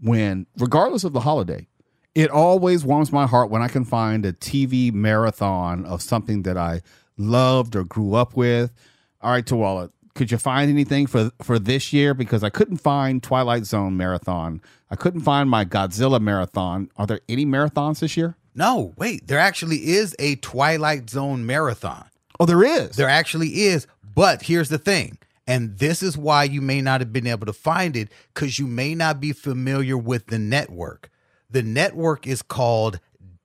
when, 0.00 0.46
regardless 0.58 1.04
of 1.04 1.12
the 1.12 1.20
holiday, 1.20 1.66
it 2.14 2.30
always 2.30 2.84
warms 2.84 3.12
my 3.12 3.26
heart 3.26 3.50
when 3.50 3.62
I 3.62 3.68
can 3.68 3.84
find 3.84 4.24
a 4.24 4.32
TV 4.32 4.92
marathon 4.92 5.84
of 5.84 6.02
something 6.02 6.42
that 6.42 6.56
I 6.56 6.82
loved 7.16 7.76
or 7.76 7.84
grew 7.84 8.14
up 8.14 8.36
with. 8.36 8.72
All 9.20 9.32
right, 9.32 9.44
Tawala, 9.44 9.90
could 10.14 10.30
you 10.30 10.38
find 10.38 10.70
anything 10.70 11.06
for 11.06 11.30
for 11.42 11.58
this 11.58 11.92
year? 11.92 12.14
Because 12.14 12.42
I 12.42 12.48
couldn't 12.48 12.78
find 12.78 13.22
Twilight 13.22 13.66
Zone 13.66 13.96
marathon. 13.96 14.62
I 14.90 14.96
couldn't 14.96 15.20
find 15.20 15.48
my 15.50 15.64
Godzilla 15.64 16.20
marathon. 16.20 16.90
Are 16.96 17.06
there 17.06 17.20
any 17.28 17.44
marathons 17.44 18.00
this 18.00 18.16
year? 18.16 18.36
No, 18.56 18.94
wait, 18.96 19.28
there 19.28 19.38
actually 19.38 19.88
is 19.88 20.16
a 20.18 20.36
Twilight 20.36 21.10
Zone 21.10 21.44
marathon. 21.44 22.08
Oh, 22.40 22.46
there 22.46 22.64
is. 22.64 22.96
There 22.96 23.08
actually 23.08 23.48
is. 23.64 23.86
But 24.14 24.42
here's 24.42 24.70
the 24.70 24.78
thing. 24.78 25.18
And 25.46 25.78
this 25.78 26.02
is 26.02 26.16
why 26.16 26.44
you 26.44 26.62
may 26.62 26.80
not 26.80 27.02
have 27.02 27.12
been 27.12 27.26
able 27.26 27.46
to 27.46 27.52
find 27.52 27.96
it 27.96 28.08
because 28.34 28.58
you 28.58 28.66
may 28.66 28.94
not 28.94 29.20
be 29.20 29.32
familiar 29.32 29.96
with 29.96 30.26
the 30.26 30.38
network. 30.38 31.10
The 31.50 31.62
network 31.62 32.26
is 32.26 32.42
called 32.42 32.98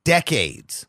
Decades. 0.05 0.87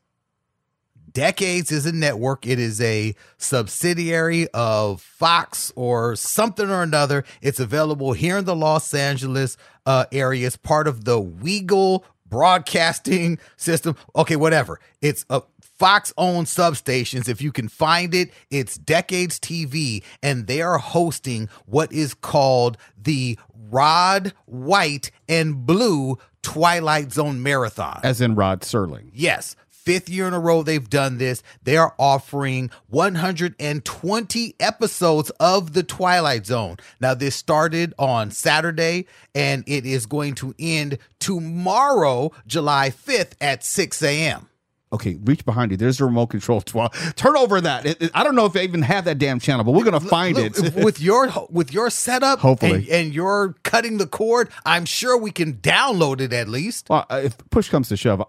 Decades 1.12 1.70
is 1.70 1.84
a 1.84 1.92
network. 1.92 2.46
It 2.46 2.58
is 2.58 2.80
a 2.80 3.14
subsidiary 3.36 4.48
of 4.54 5.02
Fox 5.02 5.70
or 5.76 6.16
something 6.16 6.70
or 6.70 6.82
another. 6.82 7.24
It's 7.42 7.60
available 7.60 8.14
here 8.14 8.38
in 8.38 8.46
the 8.46 8.56
Los 8.56 8.94
Angeles 8.94 9.58
uh, 9.84 10.06
area. 10.10 10.46
It's 10.46 10.56
part 10.56 10.88
of 10.88 11.04
the 11.04 11.20
Weigel 11.20 12.04
broadcasting 12.32 13.38
system. 13.58 13.94
Okay, 14.16 14.36
whatever. 14.36 14.80
It's 15.02 15.26
a 15.28 15.42
Fox 15.60 16.12
owned 16.16 16.46
substations. 16.46 17.28
If 17.28 17.42
you 17.42 17.52
can 17.52 17.68
find 17.68 18.14
it, 18.14 18.30
it's 18.50 18.78
Decades 18.78 19.38
TV, 19.38 20.02
and 20.22 20.46
they 20.46 20.62
are 20.62 20.78
hosting 20.78 21.48
what 21.66 21.92
is 21.92 22.14
called 22.14 22.78
the 22.96 23.38
Rod 23.70 24.32
White 24.46 25.10
and 25.28 25.66
Blue 25.66 26.18
Twilight 26.42 27.12
Zone 27.12 27.42
Marathon. 27.42 28.00
As 28.02 28.20
in 28.20 28.34
Rod 28.34 28.60
Serling. 28.62 29.10
Yes. 29.12 29.56
Fifth 29.84 30.08
year 30.08 30.26
in 30.28 30.34
a 30.34 30.40
row 30.40 30.62
they've 30.62 30.88
done 30.88 31.18
this. 31.18 31.42
They 31.62 31.76
are 31.76 31.94
offering 31.98 32.70
120 32.88 34.54
episodes 34.60 35.30
of 35.40 35.72
The 35.72 35.82
Twilight 35.82 36.46
Zone. 36.46 36.76
Now, 37.00 37.14
this 37.14 37.34
started 37.36 37.94
on 37.98 38.30
Saturday 38.30 39.06
and 39.34 39.64
it 39.66 39.84
is 39.86 40.06
going 40.06 40.34
to 40.36 40.54
end 40.58 40.98
tomorrow, 41.18 42.32
July 42.46 42.90
5th 42.90 43.32
at 43.40 43.64
6 43.64 44.02
a.m. 44.02 44.48
Okay, 44.92 45.16
reach 45.24 45.42
behind 45.46 45.70
you. 45.70 45.78
There's 45.78 46.00
a 46.02 46.04
remote 46.04 46.26
control. 46.26 46.60
Twelve. 46.66 46.92
Turn 47.16 47.34
over 47.34 47.62
that. 47.62 47.86
It- 47.86 48.02
it- 48.02 48.10
I 48.12 48.22
don't 48.24 48.34
know 48.34 48.44
if 48.44 48.52
they 48.52 48.62
even 48.64 48.82
have 48.82 49.06
that 49.06 49.16
damn 49.16 49.40
channel, 49.40 49.64
but 49.64 49.72
we're 49.72 49.84
gonna 49.84 50.00
find 50.00 50.36
Look, 50.36 50.58
it 50.58 50.74
with 50.84 51.00
your 51.08 51.30
with 51.48 51.72
your 51.72 51.88
setup, 51.88 52.40
Hopefully. 52.40 52.74
and, 52.74 52.88
and 52.88 53.14
you're 53.14 53.54
cutting 53.62 53.96
the 53.96 54.06
cord. 54.06 54.50
I'm 54.66 54.84
sure 54.84 55.16
we 55.16 55.30
can 55.30 55.54
download 55.54 56.20
it 56.20 56.34
at 56.34 56.46
least. 56.46 56.90
Well, 56.90 57.06
uh, 57.08 57.22
if 57.24 57.38
push 57.48 57.70
comes 57.70 57.88
to 57.88 57.96
shove, 57.96 58.22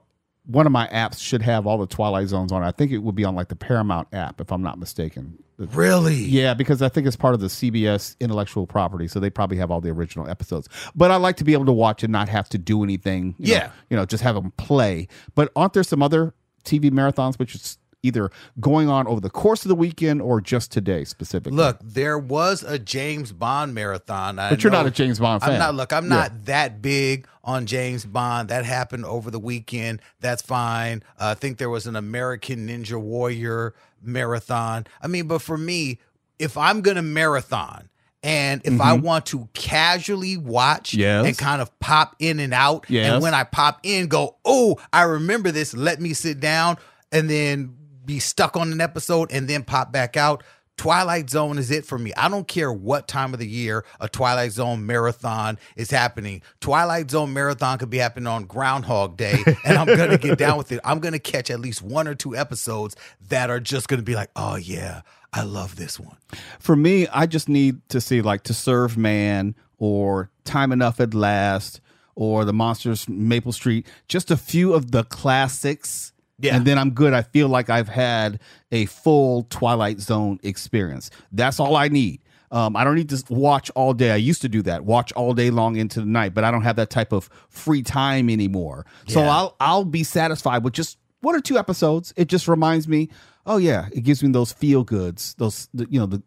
one 0.46 0.66
of 0.66 0.72
my 0.72 0.88
apps 0.88 1.20
should 1.22 1.42
have 1.42 1.66
all 1.66 1.78
the 1.78 1.88
Twilight 1.88 2.28
Zones 2.28 2.52
on 2.52 2.64
it. 2.64 2.68
I 2.68 2.72
think 2.72 2.92
it 2.92 2.98
would 3.00 3.16
be 3.16 3.24
on 3.24 3.34
like 3.36 3.48
the 3.48 3.56
Paramount 3.56 4.08
app, 4.14 4.42
if 4.42 4.52
I'm 4.52 4.62
not 4.62 4.78
mistaken. 4.78 5.38
Really? 5.58 6.16
Yeah, 6.16 6.54
because 6.54 6.82
I 6.82 6.90
think 6.90 7.08
it's 7.08 7.16
part 7.16 7.34
of 7.34 7.40
the 7.40 7.48
CBS 7.48 8.16
intellectual 8.20 8.68
property, 8.68 9.08
so 9.08 9.20
they 9.20 9.30
probably 9.30 9.58
have 9.58 9.72
all 9.72 9.80
the 9.80 9.92
original 9.92 10.28
episodes. 10.28 10.68
But 10.96 11.12
I 11.12 11.16
like 11.16 11.38
to 11.38 11.44
be 11.44 11.54
able 11.54 11.66
to 11.68 11.72
watch 11.72 12.04
and 12.04 12.12
not 12.12 12.28
have 12.28 12.50
to 12.50 12.58
do 12.58 12.84
anything. 12.84 13.36
you 13.38 13.48
know, 13.48 13.54
Yeah. 13.54 13.72
you 13.90 13.96
know, 13.98 14.06
just 14.06 14.24
have 14.24 14.36
them 14.36 14.52
play. 14.58 15.08
But 15.36 15.52
aren't 15.56 15.74
there 15.74 15.84
some 15.84 16.02
other 16.04 16.34
TV 16.66 16.90
marathons 16.92 17.38
which 17.40 17.56
is 17.56 17.78
either 18.04 18.30
going 18.60 18.90
on 18.90 19.08
over 19.08 19.20
the 19.22 19.30
course 19.30 19.64
of 19.64 19.70
the 19.70 19.76
weekend 19.76 20.22
or 20.22 20.40
just 20.42 20.72
today 20.72 21.04
specifically? 21.06 21.56
Look, 21.58 21.80
there 21.82 22.20
was 22.20 22.62
a 22.62 22.78
James 22.78 23.32
Bond 23.32 23.74
marathon. 23.74 24.38
I 24.38 24.50
But 24.50 24.64
you're 24.64 24.72
not 24.72 24.86
a 24.86 24.92
James 24.92 25.18
Bond 25.20 25.42
I'm 25.44 25.50
fan. 25.52 25.60
not. 25.60 25.74
Look, 25.76 25.92
I'm 25.94 26.04
Yeah. 26.04 26.10
not 26.10 26.46
that 26.46 26.82
big 26.82 27.26
on 27.44 27.66
James 27.66 28.06
Bond. 28.06 28.50
That 28.50 28.66
happened 28.66 29.06
over 29.06 29.32
the 29.32 29.40
weekend. 29.40 30.02
That's 30.20 30.42
fine. 30.42 31.02
Uh, 31.20 31.28
I 31.30 31.34
think 31.34 31.58
there 31.58 31.70
was 31.70 31.88
an 31.88 31.96
American 31.96 32.68
Ninja 32.68 33.00
Warrior 33.00 33.74
marathon. 34.02 34.86
I 35.02 35.08
mean, 35.08 35.28
but 35.28 35.42
for 35.42 35.58
me, 35.58 36.00
if 36.38 36.58
I'm 36.58 36.82
gonna 36.82 37.02
marathon. 37.02 37.90
And 38.26 38.62
if 38.64 38.80
I 38.80 38.96
Mhm. 38.96 39.02
want 39.02 39.26
to 39.28 39.50
casually 39.54 40.38
watch 40.38 40.94
Yes. 40.94 41.26
and 41.26 41.38
kind 41.38 41.62
of 41.62 41.78
pop 41.82 42.16
in 42.20 42.40
and 42.40 42.54
out, 42.54 42.86
Yes. 42.88 43.12
and 43.12 43.22
when 43.22 43.34
I 43.34 43.44
pop 43.44 43.80
in, 43.84 44.08
go, 44.08 44.38
oh, 44.46 44.78
I 44.94 45.02
remember 45.02 45.52
this. 45.52 45.74
Let 45.74 46.00
me 46.00 46.14
sit 46.14 46.40
down 46.40 46.78
and 47.12 47.30
then 47.30 47.74
be 48.06 48.20
stuck 48.20 48.58
on 48.58 48.72
an 48.72 48.82
episode 48.82 49.32
and 49.32 49.48
then 49.48 49.64
pop 49.64 49.92
back 49.92 50.18
out. 50.18 50.44
Twilight 50.78 51.30
Zone 51.30 51.60
is 51.60 51.70
it 51.70 51.86
for 51.86 52.00
me. 52.00 52.14
I 52.18 52.30
don't 52.30 52.48
care 52.48 52.72
what 52.72 53.08
time 53.08 53.34
of 53.34 53.40
the 53.40 53.48
year 53.48 53.86
a 54.00 54.10
Twilight 54.10 54.52
Zone 54.52 54.86
marathon 54.86 55.60
is 55.76 55.92
happening. 55.92 56.42
Twilight 56.62 57.12
Zone 57.12 57.32
marathon 57.32 57.78
could 57.78 57.92
be 57.92 58.00
happening 58.00 58.28
on 58.28 58.46
Groundhog 58.46 59.16
Day, 59.16 59.38
and 59.66 59.78
I'm 59.78 59.88
gonna 59.88 60.18
get 60.18 60.38
down 60.38 60.58
with 60.58 60.72
it. 60.72 60.80
I'm 60.84 61.00
gonna 61.00 61.20
catch 61.20 61.52
at 61.52 61.60
least 61.60 61.82
one 61.82 62.08
or 62.08 62.16
two 62.16 62.36
episodes 62.36 62.96
that 63.30 63.50
are 63.50 63.60
just 63.60 63.88
gonna 63.88 64.02
be 64.02 64.16
like, 64.16 64.32
oh 64.36 64.56
yeah, 64.56 65.02
I 65.32 65.44
love 65.44 65.76
this 65.76 66.00
one. 66.00 66.18
For 66.60 66.76
me, 66.76 67.08
I 67.08 67.28
just 67.28 67.48
need 67.48 67.88
to 67.90 68.02
see 68.02 68.22
like 68.22 68.44
To 68.44 68.54
Serve 68.54 68.98
Man 68.98 69.56
or 69.78 70.32
Time 70.44 70.72
Enough 70.72 71.00
at 71.00 71.14
Last 71.14 71.82
or 72.16 72.46
The 72.46 72.54
Monsters 72.54 73.08
Maple 73.08 73.52
Street, 73.52 73.88
just 74.08 74.32
a 74.32 74.38
few 74.38 74.74
of 74.74 74.92
the 74.92 75.04
classics. 75.04 76.12
Yeah. 76.40 76.56
And 76.56 76.66
then 76.66 76.78
I'm 76.78 76.92
good. 76.92 77.13
I 77.13 77.22
feel 77.22 77.48
like 77.48 77.70
I've 77.70 77.88
had 77.88 78.40
a 78.72 78.86
full 78.86 79.44
Twilight 79.50 80.00
Zone 80.00 80.40
experience. 80.44 81.10
That's 81.32 81.60
all 81.60 81.75
I 81.75 81.88
need. 81.88 82.22
Um, 82.54 82.75
I 82.75 82.84
don't 82.84 82.96
need 82.96 83.10
to 83.10 83.24
watch 83.34 83.72
all 83.72 83.94
day. 83.94 84.12
I 84.12 84.16
used 84.16 84.44
to 84.44 84.50
do 84.50 84.62
that, 84.62 84.86
watch 84.86 85.12
all 85.13 85.34
day 85.34 85.50
long 85.50 85.75
into 85.75 86.00
the 86.00 86.06
night, 86.06 86.36
but 86.36 86.44
I 86.44 86.52
don't 86.52 86.62
have 86.62 86.75
that 86.75 86.92
type 86.92 87.12
of 87.12 87.28
free 87.50 87.82
time 87.82 88.30
anymore. 88.30 88.86
So 89.08 89.22
I'll 89.22 89.56
I'll 89.60 89.86
be 89.86 90.04
satisfied 90.04 90.63
with 90.63 90.74
just 90.74 91.00
one 91.22 91.36
or 91.36 91.42
two 91.42 91.58
episodes. 91.58 92.13
It 92.16 92.28
just 92.28 92.48
reminds 92.48 92.88
me, 92.88 93.10
oh 93.48 93.58
yeah, 93.58 93.88
it 93.92 94.02
gives 94.02 94.22
me 94.22 94.32
those 94.32 94.54
feel 94.54 94.84
goods, 94.84 95.34
those 95.40 95.68
the, 95.74 95.88
you 95.90 96.00
know 96.00 96.06
the 96.06 96.22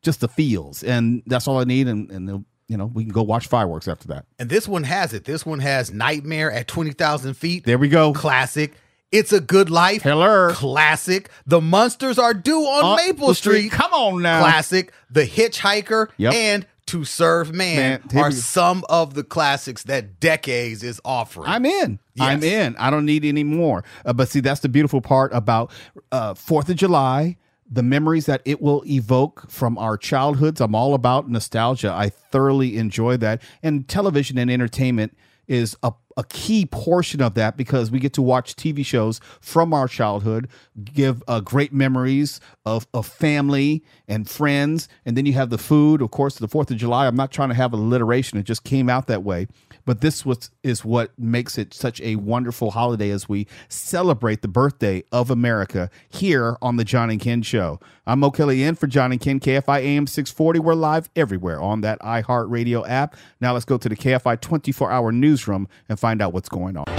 just 0.00 0.20
the 0.20 0.28
feels, 0.28 0.82
and 0.82 1.22
that's 1.26 1.46
all 1.46 1.58
I 1.58 1.64
need. 1.64 1.88
And 1.88 2.10
and 2.10 2.30
uh, 2.30 2.38
you 2.68 2.78
know 2.78 2.86
we 2.86 3.04
can 3.04 3.12
go 3.12 3.22
watch 3.22 3.46
fireworks 3.46 3.86
after 3.86 4.08
that. 4.08 4.24
And 4.38 4.48
this 4.48 4.66
one 4.66 4.84
has 4.84 5.12
it. 5.12 5.24
This 5.24 5.44
one 5.44 5.58
has 5.58 5.92
Nightmare 5.92 6.50
at 6.50 6.68
20,000 6.68 7.34
feet. 7.34 7.64
There 7.64 7.76
we 7.76 7.88
go. 7.88 8.14
Classic. 8.14 8.72
It's 9.16 9.32
a 9.32 9.40
good 9.40 9.70
life. 9.70 10.02
Hello. 10.02 10.50
Classic. 10.52 11.30
The 11.46 11.60
Monsters 11.60 12.18
are 12.18 12.34
due 12.34 12.60
on 12.60 12.84
On 12.84 12.96
Maple 12.96 13.32
street. 13.34 13.68
Street. 13.68 13.72
Come 13.72 13.92
on 13.92 14.22
now. 14.22 14.40
Classic. 14.40 14.92
The 15.10 15.22
Hitchhiker 15.26 16.08
Yep. 16.18 16.34
and 16.34 16.66
To 16.86 17.04
Serve 17.04 17.52
Man, 17.54 18.02
Man, 18.12 18.22
are 18.22 18.30
some 18.30 18.84
of 18.88 19.14
the 19.14 19.24
classics 19.24 19.84
that 19.84 20.20
Decades 20.20 20.82
is 20.82 21.00
offering. 21.04 21.48
I'm 21.48 21.64
in. 21.64 21.98
I'm 22.20 22.42
in. 22.44 22.76
I 22.78 22.90
don't 22.90 23.06
need 23.06 23.24
any 23.24 23.42
more. 23.42 23.84
Uh, 24.04 24.12
but 24.12 24.28
see, 24.28 24.40
that's 24.40 24.60
the 24.60 24.68
beautiful 24.68 25.00
part 25.00 25.32
about 25.34 25.70
uh, 26.12 26.34
Fourth 26.34 26.68
of 26.68 26.76
July. 26.76 27.38
The 27.68 27.82
memories 27.82 28.26
that 28.26 28.42
it 28.44 28.62
will 28.62 28.84
evoke 28.86 29.50
from 29.50 29.76
our 29.78 29.96
childhoods. 29.96 30.60
I'm 30.60 30.74
all 30.76 30.94
about 30.94 31.28
nostalgia. 31.28 31.90
I 31.90 32.10
thoroughly 32.10 32.76
enjoy 32.76 33.16
that. 33.16 33.42
And 33.62 33.88
television 33.88 34.38
and 34.38 34.48
entertainment 34.50 35.16
is 35.48 35.76
a, 35.82 35.92
a 36.16 36.24
key 36.24 36.64
portion 36.64 37.20
of 37.20 37.34
that 37.34 37.56
because 37.56 37.90
we 37.90 37.98
get 37.98 38.12
to 38.14 38.22
watch 38.22 38.56
TV 38.56 38.84
shows 38.84 39.20
from 39.40 39.74
our 39.74 39.86
childhood, 39.86 40.48
give 40.82 41.22
uh, 41.28 41.40
great 41.40 41.72
memories 41.72 42.40
of, 42.64 42.86
of 42.94 43.06
family 43.06 43.84
and 44.08 44.28
friends. 44.28 44.88
And 45.04 45.16
then 45.16 45.26
you 45.26 45.34
have 45.34 45.50
the 45.50 45.58
food. 45.58 46.00
Of 46.00 46.10
course, 46.10 46.36
the 46.36 46.48
4th 46.48 46.70
of 46.70 46.78
July, 46.78 47.06
I'm 47.06 47.16
not 47.16 47.30
trying 47.30 47.50
to 47.50 47.54
have 47.54 47.72
alliteration. 47.72 48.38
It 48.38 48.44
just 48.44 48.64
came 48.64 48.88
out 48.88 49.06
that 49.08 49.22
way. 49.22 49.46
But 49.86 50.00
this 50.00 50.26
was, 50.26 50.50
is 50.62 50.84
what 50.84 51.18
makes 51.18 51.56
it 51.56 51.72
such 51.72 52.00
a 52.02 52.16
wonderful 52.16 52.72
holiday 52.72 53.10
as 53.10 53.28
we 53.28 53.46
celebrate 53.68 54.42
the 54.42 54.48
birthday 54.48 55.04
of 55.12 55.30
America 55.30 55.88
here 56.08 56.58
on 56.60 56.76
the 56.76 56.84
John 56.84 57.08
and 57.08 57.20
Ken 57.20 57.40
Show. 57.40 57.78
I'm 58.06 58.20
Mo 58.20 58.32
Kelly 58.32 58.64
in 58.64 58.74
for 58.74 58.88
John 58.88 59.12
and 59.12 59.20
Ken, 59.20 59.40
KFI 59.40 59.80
AM 59.80 60.06
640. 60.08 60.58
We're 60.58 60.74
live 60.74 61.08
everywhere 61.14 61.60
on 61.60 61.82
that 61.82 62.00
iHeartRadio 62.00 62.86
app. 62.88 63.14
Now 63.40 63.52
let's 63.54 63.64
go 63.64 63.78
to 63.78 63.88
the 63.88 63.96
KFI 63.96 64.40
24 64.40 64.90
hour 64.90 65.12
newsroom 65.12 65.68
and 65.88 65.98
find 65.98 66.20
out 66.20 66.32
what's 66.32 66.48
going 66.48 66.76
on. 66.76 66.84
On 66.88 66.96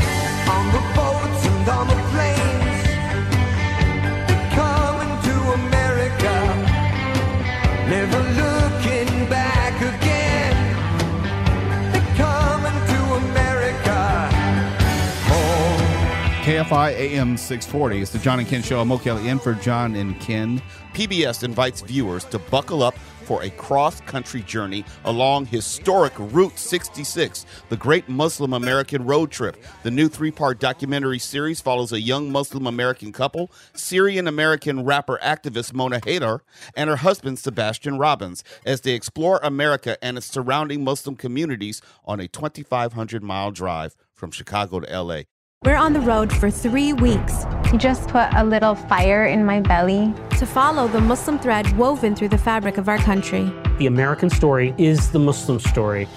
KFI 16.48 16.94
AM 16.94 17.36
640. 17.36 18.02
It's 18.02 18.12
the 18.12 18.20
John 18.20 18.40
and 18.40 18.48
Ken 18.48 18.64
Show. 18.64 18.80
I'm 18.80 18.88
Mo 18.88 18.98
Kelly 18.98 19.28
in 19.28 19.38
for 19.38 19.54
John 19.54 19.98
and 19.98 20.18
Ken. 20.22 20.62
PBS 20.94 21.44
invites 21.44 21.82
viewers 21.82 22.24
to 22.24 22.40
buckle 22.40 22.84
up 22.84 22.98
for 23.26 23.44
a 23.44 23.50
cross 23.50 24.00
country 24.00 24.44
journey 24.44 24.86
along 25.04 25.48
historic 25.48 26.14
Route 26.18 26.58
66, 26.58 27.46
the 27.68 27.76
great 27.76 28.08
Muslim 28.08 28.54
American 28.54 29.06
road 29.06 29.30
trip. 29.30 29.62
The 29.84 29.92
new 29.92 30.08
three 30.08 30.32
part 30.32 30.62
documentary 30.62 31.20
series 31.20 31.60
follows 31.60 31.92
a 31.92 32.00
young 32.00 32.32
Muslim 32.32 32.66
American 32.66 33.12
couple, 33.12 33.52
Syrian 33.74 34.26
American 34.26 34.86
rapper 34.86 35.20
activist 35.22 35.74
Mona 35.74 36.00
Haydar, 36.00 36.40
and 36.78 36.90
her 36.90 36.96
husband 36.96 37.40
Sebastian 37.40 37.98
Robins, 37.98 38.46
as 38.66 38.80
they 38.80 38.94
explore 38.94 39.42
America 39.44 40.02
and 40.02 40.18
its 40.18 40.28
surrounding 40.28 40.82
Muslim 40.82 41.18
communities 41.18 41.82
on 42.06 42.22
a 42.22 42.30
2,500 42.30 43.22
mile 43.22 43.52
drive 43.52 43.98
from 44.14 44.32
Chicago 44.32 44.80
to 44.80 45.04
LA. 45.04 45.24
We're 45.66 45.76
on 45.76 45.94
the 45.94 46.00
road 46.00 46.32
for 46.32 46.52
three 46.52 46.94
weeks. 46.94 47.46
Just 47.78 48.08
put 48.10 48.28
a 48.36 48.44
little 48.44 48.76
fire 48.76 49.26
in 49.26 49.44
my 49.44 49.60
belly. 49.60 50.14
To 50.38 50.46
follow 50.46 50.88
the 50.88 51.02
Muslim 51.02 51.40
thread 51.40 51.76
woven 51.76 52.16
through 52.16 52.30
the 52.30 52.38
fabric 52.38 52.78
of 52.78 52.88
our 52.88 53.00
country. 53.00 53.52
The 53.80 53.88
American 53.88 54.30
story 54.30 54.76
is 54.78 55.10
the 55.12 55.18
Muslim 55.20 55.60
story. 55.60 56.08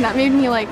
That 0.00 0.16
made 0.16 0.30
me 0.32 0.48
like 0.48 0.68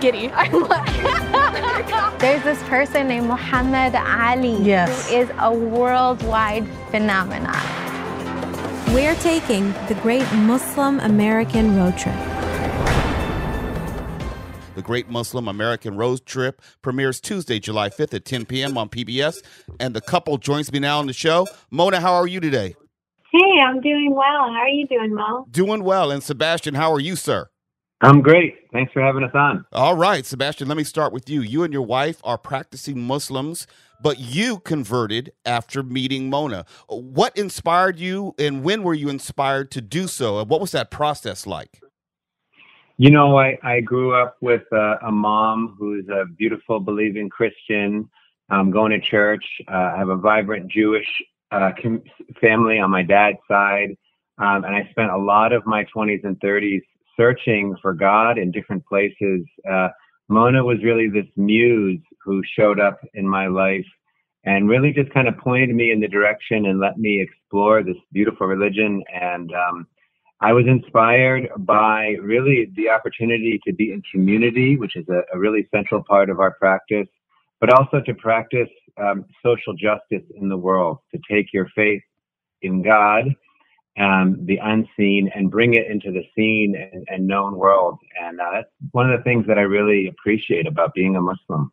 giddy. 0.00 0.28
There's 2.18 2.42
this 2.44 2.62
person 2.62 3.08
named 3.08 3.26
Muhammad 3.26 3.94
Ali 3.94 4.56
Yes. 4.62 5.10
who 5.10 5.16
is 5.16 5.30
a 5.38 5.52
worldwide 5.52 6.66
phenomenon. 6.90 7.54
We're 8.94 9.16
taking 9.16 9.72
the 9.88 9.98
great 10.02 10.24
Muslim 10.32 10.98
American 11.00 11.76
road 11.76 11.98
trip. 11.98 12.14
The 14.74 14.82
Great 14.82 15.08
Muslim 15.08 15.46
American 15.46 15.96
Road 15.96 16.26
Trip 16.26 16.60
premieres 16.82 17.20
Tuesday, 17.20 17.60
July 17.60 17.90
5th 17.90 18.14
at 18.14 18.24
10 18.24 18.46
p.m. 18.46 18.76
on 18.76 18.88
PBS. 18.88 19.42
And 19.78 19.94
the 19.94 20.00
couple 20.00 20.36
joins 20.38 20.72
me 20.72 20.80
now 20.80 20.98
on 20.98 21.06
the 21.06 21.12
show. 21.12 21.46
Mona, 21.70 22.00
how 22.00 22.14
are 22.14 22.26
you 22.26 22.40
today? 22.40 22.74
Hey, 23.32 23.60
I'm 23.64 23.80
doing 23.80 24.14
well. 24.14 24.52
How 24.52 24.62
are 24.62 24.68
you 24.68 24.86
doing, 24.86 25.14
Mo? 25.14 25.46
Doing 25.50 25.84
well. 25.84 26.10
And 26.10 26.22
Sebastian, 26.22 26.74
how 26.74 26.92
are 26.92 27.00
you, 27.00 27.16
sir? 27.16 27.48
I'm 28.00 28.20
great. 28.20 28.70
Thanks 28.72 28.92
for 28.92 29.00
having 29.00 29.24
us 29.24 29.30
on. 29.34 29.64
All 29.72 29.96
right, 29.96 30.26
Sebastian, 30.26 30.68
let 30.68 30.76
me 30.76 30.84
start 30.84 31.12
with 31.12 31.30
you. 31.30 31.40
You 31.40 31.62
and 31.62 31.72
your 31.72 31.82
wife 31.82 32.20
are 32.22 32.36
practicing 32.36 33.00
Muslims, 33.00 33.66
but 34.02 34.18
you 34.18 34.58
converted 34.58 35.32
after 35.46 35.82
meeting 35.82 36.28
Mona. 36.28 36.66
What 36.88 37.36
inspired 37.36 37.98
you, 37.98 38.34
and 38.38 38.62
when 38.62 38.82
were 38.82 38.94
you 38.94 39.08
inspired 39.08 39.70
to 39.72 39.80
do 39.80 40.06
so? 40.06 40.40
And 40.40 40.50
what 40.50 40.60
was 40.60 40.72
that 40.72 40.90
process 40.90 41.46
like? 41.46 41.80
You 42.96 43.10
know, 43.10 43.38
I, 43.38 43.58
I 43.62 43.80
grew 43.80 44.14
up 44.14 44.36
with 44.40 44.62
a, 44.72 44.98
a 45.06 45.10
mom 45.10 45.74
who's 45.78 46.06
a 46.08 46.26
beautiful, 46.26 46.78
believing 46.78 47.28
Christian, 47.28 48.08
going 48.70 48.92
to 48.92 49.00
church. 49.00 49.44
Uh, 49.68 49.92
I 49.94 49.98
have 49.98 50.10
a 50.10 50.16
vibrant 50.16 50.70
Jewish 50.70 51.08
uh, 51.50 51.72
com- 51.82 52.02
family 52.40 52.78
on 52.78 52.90
my 52.90 53.02
dad's 53.02 53.38
side. 53.48 53.96
Um, 54.38 54.64
and 54.64 54.74
I 54.74 54.88
spent 54.90 55.10
a 55.10 55.16
lot 55.16 55.52
of 55.52 55.66
my 55.66 55.84
20s 55.94 56.24
and 56.24 56.38
30s 56.40 56.82
searching 57.16 57.76
for 57.80 57.94
God 57.94 58.38
in 58.38 58.50
different 58.50 58.84
places. 58.86 59.46
Uh, 59.68 59.88
Mona 60.28 60.64
was 60.64 60.82
really 60.82 61.08
this 61.08 61.26
muse 61.36 62.00
who 62.24 62.42
showed 62.56 62.80
up 62.80 63.00
in 63.14 63.28
my 63.28 63.46
life 63.46 63.86
and 64.44 64.68
really 64.68 64.92
just 64.92 65.12
kind 65.12 65.28
of 65.28 65.36
pointed 65.38 65.74
me 65.74 65.90
in 65.90 66.00
the 66.00 66.08
direction 66.08 66.66
and 66.66 66.80
let 66.80 66.98
me 66.98 67.20
explore 67.20 67.82
this 67.82 67.96
beautiful 68.12 68.46
religion. 68.46 69.02
And 69.12 69.52
um, 69.52 69.86
I 70.44 70.52
was 70.52 70.66
inspired 70.66 71.48
by 71.56 72.16
really 72.20 72.70
the 72.76 72.90
opportunity 72.90 73.58
to 73.66 73.72
be 73.72 73.92
in 73.92 74.02
community, 74.12 74.76
which 74.76 74.94
is 74.94 75.06
a, 75.08 75.22
a 75.34 75.38
really 75.38 75.66
central 75.74 76.04
part 76.04 76.28
of 76.28 76.38
our 76.38 76.50
practice, 76.50 77.08
but 77.62 77.72
also 77.72 78.02
to 78.02 78.12
practice 78.12 78.68
um, 79.02 79.24
social 79.42 79.72
justice 79.72 80.22
in 80.38 80.50
the 80.50 80.56
world, 80.58 80.98
to 81.14 81.20
take 81.30 81.46
your 81.54 81.68
faith 81.74 82.02
in 82.60 82.82
God, 82.82 83.34
um, 83.98 84.36
the 84.44 84.58
unseen, 84.58 85.30
and 85.34 85.50
bring 85.50 85.72
it 85.72 85.86
into 85.90 86.12
the 86.12 86.24
seen 86.36 86.76
and, 86.76 87.06
and 87.08 87.26
known 87.26 87.56
world. 87.56 87.98
And 88.22 88.38
uh, 88.38 88.50
that's 88.52 88.68
one 88.90 89.10
of 89.10 89.18
the 89.18 89.24
things 89.24 89.46
that 89.46 89.56
I 89.56 89.62
really 89.62 90.08
appreciate 90.08 90.66
about 90.66 90.92
being 90.92 91.16
a 91.16 91.22
Muslim. 91.22 91.72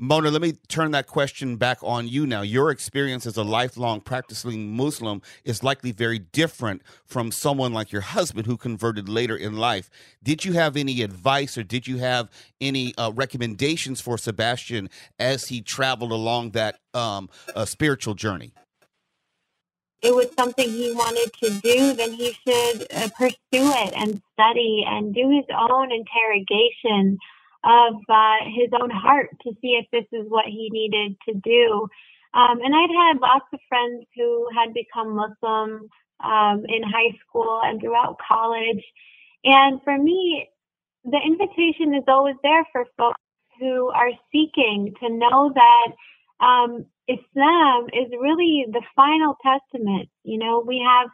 Mona, 0.00 0.30
let 0.30 0.40
me 0.40 0.52
turn 0.68 0.92
that 0.92 1.08
question 1.08 1.56
back 1.56 1.78
on 1.82 2.06
you 2.06 2.24
now. 2.24 2.42
Your 2.42 2.70
experience 2.70 3.26
as 3.26 3.36
a 3.36 3.42
lifelong 3.42 4.00
practicing 4.00 4.76
Muslim 4.76 5.20
is 5.42 5.64
likely 5.64 5.90
very 5.90 6.20
different 6.20 6.82
from 7.04 7.32
someone 7.32 7.72
like 7.72 7.90
your 7.90 8.02
husband 8.02 8.46
who 8.46 8.56
converted 8.56 9.08
later 9.08 9.36
in 9.36 9.56
life. 9.56 9.90
Did 10.22 10.44
you 10.44 10.52
have 10.52 10.76
any 10.76 11.02
advice 11.02 11.58
or 11.58 11.64
did 11.64 11.88
you 11.88 11.98
have 11.98 12.30
any 12.60 12.94
uh, 12.96 13.10
recommendations 13.12 14.00
for 14.00 14.16
Sebastian 14.16 14.88
as 15.18 15.48
he 15.48 15.60
traveled 15.60 16.12
along 16.12 16.50
that 16.50 16.78
um, 16.94 17.28
uh, 17.56 17.64
spiritual 17.64 18.14
journey? 18.14 18.52
it 20.00 20.14
was 20.14 20.28
something 20.38 20.68
he 20.68 20.92
wanted 20.92 21.32
to 21.42 21.50
do, 21.60 21.92
then 21.92 22.12
he 22.12 22.32
should 22.46 22.86
uh, 22.94 23.08
pursue 23.18 23.34
it 23.50 23.92
and 23.96 24.22
study 24.32 24.84
and 24.86 25.12
do 25.12 25.28
his 25.28 25.44
own 25.50 25.90
interrogation 25.90 27.18
of 27.64 27.94
uh, 28.08 28.36
his 28.46 28.70
own 28.80 28.90
heart 28.90 29.30
to 29.42 29.52
see 29.60 29.78
if 29.80 29.86
this 29.90 30.06
is 30.12 30.26
what 30.28 30.46
he 30.46 30.68
needed 30.70 31.16
to 31.28 31.34
do. 31.34 31.88
Um, 32.34 32.60
and 32.62 32.74
I'd 32.74 32.90
had 32.90 33.20
lots 33.20 33.46
of 33.52 33.60
friends 33.68 34.04
who 34.14 34.48
had 34.54 34.74
become 34.74 35.16
Muslim 35.16 35.88
um, 36.20 36.64
in 36.68 36.82
high 36.82 37.16
school 37.26 37.60
and 37.64 37.80
throughout 37.80 38.16
college. 38.26 38.84
And 39.44 39.80
for 39.82 39.96
me, 39.96 40.48
the 41.04 41.18
invitation 41.24 41.94
is 41.94 42.04
always 42.06 42.36
there 42.42 42.66
for 42.72 42.84
folks 42.96 43.20
who 43.58 43.88
are 43.88 44.10
seeking 44.30 44.94
to 45.00 45.08
know 45.08 45.52
that 45.54 46.44
um, 46.44 46.86
Islam 47.08 47.86
is 47.92 48.10
really 48.20 48.66
the 48.70 48.82
final 48.94 49.36
testament. 49.42 50.08
You 50.22 50.38
know, 50.38 50.62
we 50.64 50.84
have 50.86 51.08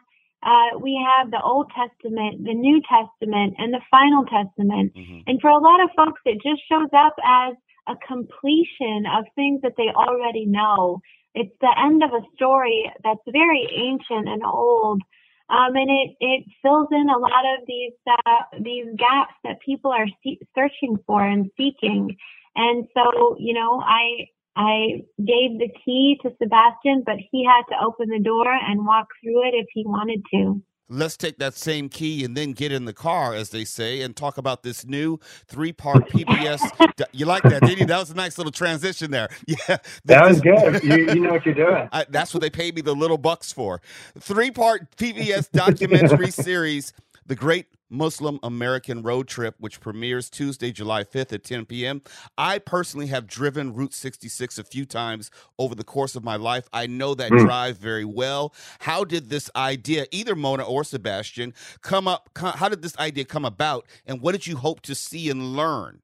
uh, 0.45 0.77
we 0.79 0.93
have 1.01 1.31
the 1.31 1.41
Old 1.41 1.71
Testament, 1.73 2.45
the 2.45 2.53
New 2.53 2.79
Testament, 2.85 3.55
and 3.57 3.73
the 3.73 3.81
Final 3.89 4.23
Testament. 4.25 4.93
Mm-hmm. 4.95 5.19
And 5.25 5.41
for 5.41 5.49
a 5.49 5.57
lot 5.57 5.81
of 5.81 5.89
folks, 5.97 6.21
it 6.23 6.37
just 6.45 6.61
shows 6.69 6.89
up 6.93 7.15
as 7.25 7.55
a 7.87 7.95
completion 8.07 9.09
of 9.09 9.25
things 9.33 9.61
that 9.63 9.73
they 9.75 9.89
already 9.89 10.45
know. 10.45 11.01
It's 11.33 11.55
the 11.61 11.73
end 11.77 12.03
of 12.03 12.11
a 12.11 12.25
story 12.35 12.91
that's 13.03 13.25
very 13.27 13.67
ancient 13.73 14.29
and 14.29 14.43
old. 14.45 15.01
Um, 15.49 15.75
and 15.75 15.89
it, 15.89 16.15
it 16.19 16.45
fills 16.61 16.87
in 16.91 17.09
a 17.09 17.19
lot 17.19 17.45
of 17.57 17.65
these 17.67 17.93
uh, 18.09 18.41
these 18.61 18.85
gaps 18.97 19.33
that 19.43 19.61
people 19.61 19.91
are 19.91 20.07
see- 20.23 20.39
searching 20.55 20.97
for 21.05 21.23
and 21.23 21.51
seeking. 21.57 22.15
And 22.55 22.87
so, 22.93 23.35
you 23.37 23.53
know, 23.53 23.81
I 23.81 24.29
I 24.55 25.03
gave 25.17 25.59
the 25.59 25.69
key 25.83 26.17
to 26.23 26.29
Sebastian, 26.41 27.03
but 27.05 27.15
he 27.31 27.45
had 27.45 27.63
to 27.69 27.83
open 27.83 28.09
the 28.09 28.19
door 28.23 28.47
and 28.47 28.85
walk 28.85 29.07
through 29.21 29.47
it 29.47 29.53
if 29.53 29.67
he 29.73 29.83
wanted 29.85 30.21
to. 30.33 30.61
Let's 30.87 31.17
take 31.17 31.39
that 31.39 31.55
same 31.55 31.89
key 31.89 32.23
and 32.23 32.37
then 32.37 32.51
get 32.51 32.71
in 32.71 32.85
the 32.85 32.93
car, 32.93 33.33
as 33.33 33.49
they 33.49 33.65
say, 33.65 34.01
and 34.01 34.15
talk 34.15 34.37
about 34.37 34.61
this 34.61 34.85
new 34.85 35.19
three 35.47 35.73
part 35.73 36.07
PBS. 36.09 36.61
you 37.11 37.25
like 37.25 37.41
that, 37.43 37.63
did 37.63 37.79
you? 37.79 37.87
That 37.87 37.97
was 37.97 38.11
a 38.11 38.15
nice 38.15 38.37
little 38.37 38.51
transition 38.51 39.11
there. 39.11 39.29
Yeah. 39.47 39.77
That 40.05 40.27
was 40.27 40.41
good. 40.41 40.83
You, 40.83 41.13
you 41.13 41.21
know 41.21 41.31
what 41.31 41.45
you're 41.45 41.55
doing. 41.55 41.87
I, 41.91 42.05
that's 42.09 42.33
what 42.33 42.41
they 42.41 42.49
paid 42.49 42.75
me 42.75 42.81
the 42.81 42.95
little 42.95 43.17
bucks 43.17 43.51
for. 43.51 43.81
Three 44.19 44.51
part 44.51 44.95
PBS 44.97 45.51
documentary 45.51 46.31
series, 46.31 46.93
The 47.25 47.35
Great 47.35 47.67
Muslim 47.89 48.39
American 48.43 49.01
Road 49.01 49.27
Trip, 49.27 49.55
which 49.59 49.79
premieres 49.79 50.29
Tuesday, 50.29 50.71
July 50.71 51.03
5th 51.03 51.33
at 51.33 51.43
10 51.43 51.65
p.m. 51.65 52.01
I 52.37 52.59
personally 52.59 53.07
have 53.07 53.27
driven 53.27 53.73
Route 53.73 53.93
66 53.93 54.57
a 54.57 54.63
few 54.63 54.85
times 54.85 55.31
over 55.59 55.75
the 55.75 55.83
course 55.83 56.15
of 56.15 56.23
my 56.23 56.35
life. 56.35 56.67
I 56.73 56.87
know 56.87 57.13
that 57.15 57.31
mm. 57.31 57.39
drive 57.39 57.77
very 57.77 58.05
well. 58.05 58.53
How 58.79 59.03
did 59.03 59.29
this 59.29 59.49
idea, 59.55 60.05
either 60.11 60.35
Mona 60.35 60.63
or 60.63 60.83
Sebastian, 60.83 61.53
come 61.81 62.07
up? 62.07 62.29
How 62.35 62.69
did 62.69 62.81
this 62.81 62.97
idea 62.97 63.25
come 63.25 63.45
about, 63.45 63.85
and 64.05 64.21
what 64.21 64.33
did 64.33 64.47
you 64.47 64.57
hope 64.57 64.81
to 64.81 64.95
see 64.95 65.29
and 65.29 65.55
learn? 65.55 66.01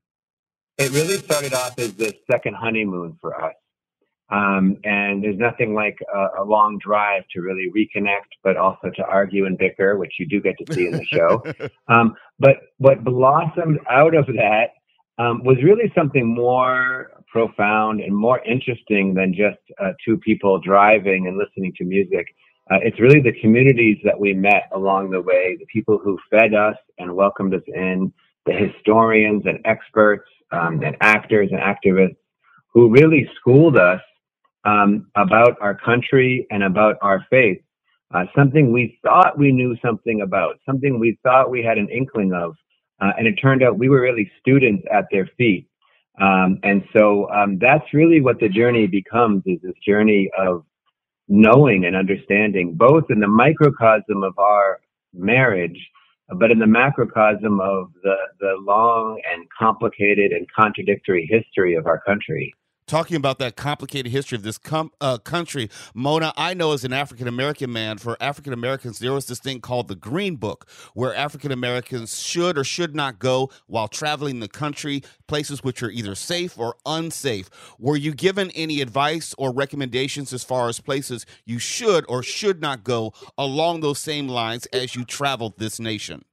It 0.77 0.91
really 0.91 1.17
started 1.17 1.53
off 1.53 1.77
as 1.77 1.93
the 1.93 2.15
second 2.29 2.55
honeymoon 2.55 3.17
for 3.21 3.39
us. 3.39 3.53
Um, 4.31 4.77
and 4.85 5.21
there's 5.21 5.37
nothing 5.37 5.73
like 5.73 5.97
a, 6.13 6.41
a, 6.41 6.43
long 6.45 6.79
drive 6.81 7.23
to 7.33 7.41
really 7.41 7.67
reconnect, 7.75 8.31
but 8.45 8.55
also 8.55 8.89
to 8.95 9.03
argue 9.03 9.45
and 9.45 9.57
bicker, 9.57 9.97
which 9.97 10.13
you 10.19 10.25
do 10.25 10.39
get 10.39 10.55
to 10.57 10.73
see 10.73 10.87
in 10.87 10.93
the 10.93 11.03
show. 11.03 11.43
um, 11.93 12.15
but 12.39 12.55
what 12.77 13.03
blossomed 13.03 13.79
out 13.89 14.15
of 14.15 14.27
that 14.27 14.67
um, 15.17 15.43
was 15.43 15.57
really 15.61 15.91
something 15.93 16.25
more 16.25 17.11
profound 17.27 17.99
and 17.99 18.15
more 18.15 18.39
interesting 18.45 19.13
than 19.13 19.33
just 19.33 19.59
uh, 19.83 19.91
two 20.05 20.17
people 20.17 20.59
driving 20.59 21.27
and 21.27 21.37
listening 21.37 21.73
to 21.77 21.83
music. 21.83 22.25
Uh, 22.71 22.77
it's 22.81 23.01
really 23.01 23.19
the 23.19 23.37
communities 23.41 23.97
that 24.05 24.17
we 24.17 24.33
met 24.33 24.69
along 24.73 25.09
the 25.09 25.21
way, 25.21 25.57
the 25.59 25.65
people 25.65 25.99
who 26.01 26.17
fed 26.29 26.53
us 26.53 26.75
and 26.99 27.13
welcomed 27.13 27.53
us 27.53 27.61
in, 27.67 28.13
the 28.45 28.53
historians 28.53 29.43
and 29.45 29.59
experts 29.65 30.27
um, 30.53 30.81
and 30.83 30.95
actors 31.01 31.49
and 31.51 31.59
activists 31.59 32.15
who 32.73 32.89
really 32.89 33.29
schooled 33.37 33.77
us 33.77 33.99
um, 34.65 35.07
about 35.15 35.57
our 35.61 35.75
country 35.75 36.45
and 36.51 36.63
about 36.63 36.97
our 37.01 37.25
faith. 37.29 37.61
Uh, 38.13 38.25
something 38.35 38.71
we 38.71 38.99
thought 39.03 39.37
we 39.37 39.51
knew 39.51 39.75
something 39.83 40.21
about, 40.21 40.59
something 40.65 40.99
we 40.99 41.17
thought 41.23 41.49
we 41.49 41.63
had 41.63 41.77
an 41.77 41.87
inkling 41.89 42.33
of, 42.33 42.55
uh, 42.99 43.11
and 43.17 43.25
it 43.25 43.35
turned 43.35 43.63
out 43.63 43.79
we 43.79 43.89
were 43.89 44.01
really 44.01 44.29
students 44.39 44.83
at 44.91 45.05
their 45.11 45.29
feet. 45.37 45.67
Um, 46.19 46.59
and 46.63 46.83
so 46.95 47.29
um, 47.31 47.57
that's 47.59 47.93
really 47.93 48.19
what 48.19 48.39
the 48.39 48.49
journey 48.49 48.85
becomes: 48.85 49.43
is 49.45 49.59
this 49.63 49.73
journey 49.85 50.29
of 50.37 50.65
knowing 51.29 51.85
and 51.85 51.95
understanding, 51.95 52.73
both 52.75 53.05
in 53.09 53.21
the 53.21 53.27
microcosm 53.27 54.23
of 54.23 54.37
our 54.37 54.81
marriage, 55.13 55.79
but 56.37 56.51
in 56.51 56.59
the 56.59 56.67
macrocosm 56.67 57.61
of 57.61 57.91
the 58.03 58.15
the 58.41 58.55
long 58.59 59.21
and 59.33 59.47
complicated 59.57 60.33
and 60.33 60.45
contradictory 60.53 61.25
history 61.31 61.75
of 61.75 61.87
our 61.87 62.01
country 62.01 62.53
talking 62.91 63.15
about 63.15 63.39
that 63.39 63.55
complicated 63.55 64.11
history 64.11 64.35
of 64.35 64.43
this 64.43 64.57
com- 64.57 64.91
uh, 64.99 65.17
country. 65.17 65.69
Mona, 65.93 66.33
I 66.35 66.53
know 66.53 66.73
as 66.73 66.83
an 66.83 66.91
African 66.91 67.25
American 67.25 67.71
man, 67.71 67.97
for 67.97 68.17
African 68.19 68.51
Americans, 68.51 68.99
there 68.99 69.13
was 69.13 69.27
this 69.27 69.39
thing 69.39 69.61
called 69.61 69.87
the 69.87 69.95
Green 69.95 70.35
Book, 70.35 70.69
where 70.93 71.15
African 71.15 71.53
Americans 71.53 72.21
should 72.21 72.57
or 72.57 72.65
should 72.65 72.93
not 72.93 73.17
go 73.17 73.49
while 73.67 73.87
traveling 73.87 74.41
the 74.41 74.49
country, 74.49 75.03
places 75.25 75.63
which 75.63 75.81
are 75.81 75.89
either 75.89 76.15
safe 76.15 76.59
or 76.59 76.75
unsafe. 76.85 77.49
Were 77.79 77.95
you 77.95 78.13
given 78.13 78.51
any 78.51 78.81
advice 78.81 79.33
or 79.37 79.53
recommendations 79.53 80.33
as 80.33 80.43
far 80.43 80.67
as 80.67 80.81
places 80.81 81.25
you 81.45 81.59
should 81.59 82.03
or 82.09 82.21
should 82.21 82.59
not 82.59 82.83
go 82.83 83.13
along 83.37 83.79
those 83.79 83.99
same 83.99 84.27
lines 84.27 84.65
as 84.67 84.95
you 84.95 85.05
traveled 85.05 85.57
this 85.57 85.79
nation? 85.79 86.25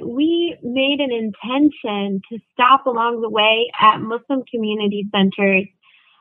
we 0.00 0.33
made 0.74 1.00
an 1.00 1.12
intention 1.12 2.20
to 2.30 2.38
stop 2.52 2.86
along 2.86 3.22
the 3.22 3.30
way 3.30 3.70
at 3.80 3.98
Muslim 4.00 4.42
community 4.50 5.06
centers. 5.14 5.68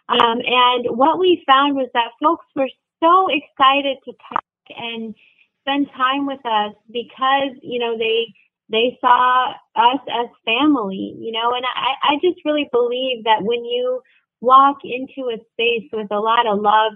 Um, 0.10 0.40
and 0.46 0.98
what 0.98 1.20
we 1.20 1.44
found 1.48 1.76
was 1.76 1.90
that 1.94 2.12
folks 2.24 2.46
were 2.56 2.70
so 3.02 3.28
excited 3.30 3.98
to 4.06 4.14
talk 4.30 4.46
and 4.70 5.16
spend 5.62 5.88
time 5.98 6.28
with 6.28 6.46
us 6.46 6.76
because, 6.92 7.58
you 7.62 7.80
know, 7.80 7.98
they 7.98 8.28
they 8.70 8.98
saw 9.02 9.52
us 9.76 10.02
as 10.10 10.30
family, 10.46 11.16
you 11.20 11.32
know, 11.32 11.52
and 11.56 11.66
I, 11.66 12.14
I 12.14 12.16
just 12.24 12.44
really 12.46 12.70
believe 12.72 13.26
that 13.26 13.44
when 13.44 13.66
you 13.66 14.02
walk 14.42 14.80
into 14.84 15.30
a 15.30 15.38
space 15.54 15.90
with 15.94 16.12
a 16.12 16.20
lot 16.20 16.48
of 16.48 16.60
love, 16.60 16.94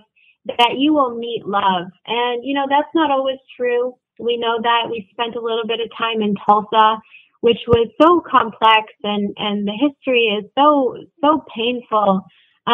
that 0.58 0.76
you 0.78 0.94
will 0.94 1.16
meet 1.18 1.46
love. 1.46 1.88
And, 2.08 2.44
you 2.44 2.56
know, 2.56 2.66
that's 2.70 2.94
not 2.96 3.12
always 3.12 3.40
true. 3.58 3.96
We 4.20 4.38
know 4.38 4.60
that 4.64 4.90
we 4.90 5.08
spent 5.12 5.36
a 5.36 5.42
little 5.42 5.68
bit 5.68 5.80
of 5.82 5.90
time 5.98 6.22
in 6.22 6.36
Tulsa, 6.48 7.00
which 7.48 7.64
was 7.74 7.88
so 8.02 8.10
complex 8.36 8.84
and, 9.14 9.24
and 9.46 9.58
the 9.70 9.78
history 9.86 10.26
is 10.38 10.46
so, 10.60 10.68
so 11.24 11.32
painful. 11.56 12.10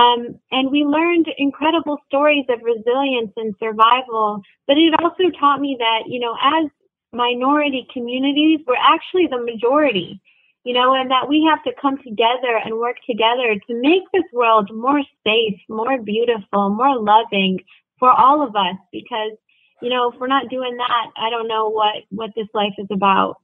Um, 0.01 0.19
and 0.55 0.65
we 0.75 0.81
learned 0.97 1.27
incredible 1.37 1.97
stories 2.07 2.47
of 2.53 2.57
resilience 2.73 3.33
and 3.41 3.53
survival, 3.63 4.41
but 4.67 4.75
it 4.83 4.93
also 5.01 5.25
taught 5.39 5.61
me 5.65 5.71
that, 5.85 6.01
you 6.13 6.19
know, 6.23 6.33
as 6.57 6.65
minority 7.13 7.81
communities, 7.95 8.59
we're 8.65 8.87
actually 8.95 9.27
the 9.29 9.43
majority. 9.51 10.09
you 10.63 10.73
know, 10.73 10.93
and 10.93 11.11
that 11.11 11.27
we 11.27 11.45
have 11.49 11.63
to 11.63 11.71
come 11.81 11.97
together 11.97 12.55
and 12.63 12.77
work 12.77 12.95
together 13.09 13.55
to 13.67 13.81
make 13.81 14.03
this 14.13 14.23
world 14.31 14.69
more 14.73 15.01
safe, 15.25 15.59
more 15.67 16.01
beautiful, 16.01 16.69
more 16.69 16.97
loving 16.99 17.59
for 17.99 18.09
all 18.11 18.41
of 18.45 18.55
us. 18.55 18.77
Because, 18.91 19.35
you 19.81 19.89
know, 19.89 20.11
if 20.11 20.19
we're 20.19 20.27
not 20.27 20.49
doing 20.49 20.77
that, 20.77 21.07
I 21.17 21.29
don't 21.29 21.49
know 21.49 21.69
what, 21.69 22.03
what 22.09 22.31
this 22.35 22.47
life 22.53 22.73
is 22.77 22.87
about. 22.91 23.35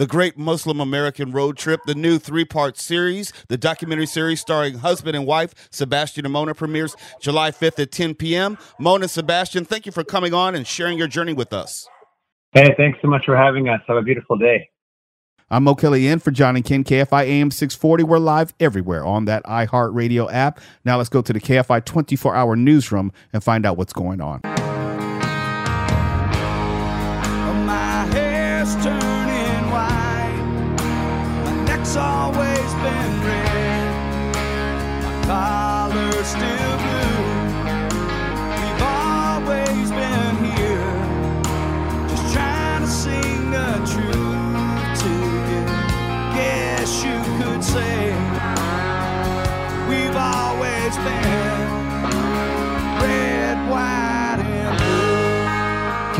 The 0.00 0.06
Great 0.06 0.38
Muslim 0.38 0.80
American 0.80 1.30
Road 1.30 1.58
Trip, 1.58 1.82
the 1.84 1.94
new 1.94 2.18
three 2.18 2.46
part 2.46 2.78
series, 2.78 3.34
the 3.48 3.58
documentary 3.58 4.06
series 4.06 4.40
starring 4.40 4.78
husband 4.78 5.14
and 5.14 5.26
wife, 5.26 5.52
Sebastian 5.70 6.24
and 6.24 6.32
Mona, 6.32 6.54
premieres 6.54 6.96
July 7.20 7.50
5th 7.50 7.78
at 7.78 7.92
10 7.92 8.14
p.m. 8.14 8.56
Mona, 8.78 9.02
and 9.02 9.10
Sebastian, 9.10 9.66
thank 9.66 9.84
you 9.84 9.92
for 9.92 10.02
coming 10.02 10.32
on 10.32 10.54
and 10.54 10.66
sharing 10.66 10.96
your 10.96 11.06
journey 11.06 11.34
with 11.34 11.52
us. 11.52 11.86
Hey, 12.52 12.74
thanks 12.78 12.98
so 13.02 13.08
much 13.08 13.26
for 13.26 13.36
having 13.36 13.68
us. 13.68 13.82
Have 13.88 13.98
a 13.98 14.02
beautiful 14.02 14.38
day. 14.38 14.70
I'm 15.50 15.64
Mo 15.64 15.74
Kelly 15.74 16.08
in 16.08 16.18
for 16.18 16.30
John 16.30 16.56
and 16.56 16.64
Ken, 16.64 16.82
KFI 16.82 17.26
AM 17.26 17.50
640. 17.50 18.04
We're 18.04 18.18
live 18.20 18.54
everywhere 18.58 19.04
on 19.04 19.26
that 19.26 19.44
iHeartRadio 19.44 20.32
app. 20.32 20.60
Now 20.82 20.96
let's 20.96 21.10
go 21.10 21.20
to 21.20 21.30
the 21.30 21.40
KFI 21.40 21.84
24 21.84 22.34
hour 22.34 22.56
newsroom 22.56 23.12
and 23.34 23.44
find 23.44 23.66
out 23.66 23.76
what's 23.76 23.92
going 23.92 24.22
on. 24.22 24.40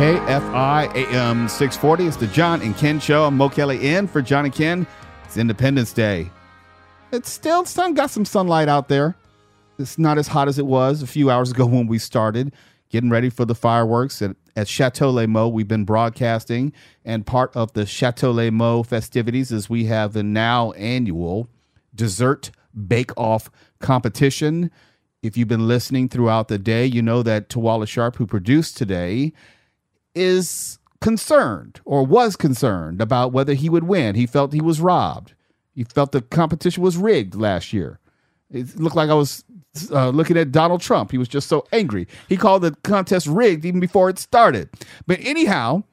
KFI 0.01 0.95
AM 0.95 1.47
640. 1.47 2.07
It's 2.07 2.17
the 2.17 2.27
John 2.29 2.63
and 2.63 2.75
Ken 2.75 2.99
show. 2.99 3.25
I'm 3.25 3.37
Mo 3.37 3.51
Kelly 3.51 3.87
in 3.87 4.07
for 4.07 4.23
John 4.23 4.47
and 4.47 4.55
Ken. 4.55 4.87
It's 5.25 5.37
Independence 5.37 5.93
Day. 5.93 6.31
It's 7.13 7.29
still 7.29 7.67
sun 7.67 7.93
got 7.93 8.09
some 8.09 8.25
sunlight 8.25 8.67
out 8.67 8.89
there. 8.89 9.15
It's 9.79 9.99
not 9.99 10.17
as 10.17 10.27
hot 10.27 10.49
as 10.49 10.59
it 10.59 10.65
was 10.65 11.03
a 11.03 11.07
few 11.07 11.31
hours 11.31 11.51
ago 11.51 11.67
when 11.67 11.87
we 11.87 11.99
started. 11.99 12.55
Getting 12.89 13.11
ready 13.11 13.29
for 13.29 13.45
the 13.45 13.55
fireworks 13.55 14.23
at, 14.23 14.37
at 14.57 14.69
Chateau 14.69 15.11
Les 15.11 15.27
Mots. 15.27 15.53
We've 15.53 15.69
been 15.69 15.85
broadcasting, 15.85 16.73
and 17.05 17.27
part 17.27 17.55
of 17.55 17.75
the 17.75 17.85
Chateau 17.85 18.31
Les 18.31 18.49
Mots 18.49 18.89
festivities 18.89 19.53
is 19.53 19.69
we 19.69 19.85
have 19.85 20.15
the 20.15 20.23
now 20.23 20.73
annual 20.73 21.47
dessert 21.95 22.51
bake 22.87 23.15
off 23.19 23.51
competition. 23.81 24.71
If 25.23 25.37
you've 25.37 25.49
been 25.49 25.69
listening 25.69 26.09
throughout 26.09 26.49
the 26.49 26.57
day, 26.57 26.87
you 26.87 27.03
know 27.03 27.23
that 27.23 27.51
Tawala 27.51 27.87
Sharp, 27.87 28.17
who 28.17 28.27
produced 28.27 28.79
today, 28.79 29.35
is 30.15 30.79
concerned 31.01 31.81
or 31.85 32.05
was 32.05 32.37
concerned 32.37 33.01
about 33.01 33.33
whether 33.33 33.55
he 33.55 33.69
would 33.69 33.85
win. 33.85 34.15
He 34.15 34.27
felt 34.27 34.53
he 34.53 34.61
was 34.61 34.81
robbed. 34.81 35.35
He 35.75 35.85
felt 35.85 36.13
the 36.13 36.21
competition 36.21 36.83
was 36.83 36.97
rigged 36.97 37.35
last 37.35 37.73
year. 37.73 38.01
It 38.51 38.79
looked 38.79 38.97
like 38.97 39.09
I 39.09 39.15
was 39.15 39.45
uh, 39.91 40.11
looking 40.11 40.37
at 40.37 40.53
Donald 40.53 40.81
Trump. 40.81 41.11
He 41.11 41.19
was 41.19 41.29
just 41.29 41.49
so 41.49 41.65
angry. 41.73 42.07
He 42.29 42.37
called 42.37 42.63
the 42.63 42.77
contest 42.83 43.27
rigged 43.27 43.65
even 43.65 43.81
before 43.81 44.11
it 44.11 44.19
started. 44.19 44.69
But 45.07 45.21
anyhow, 45.23 45.85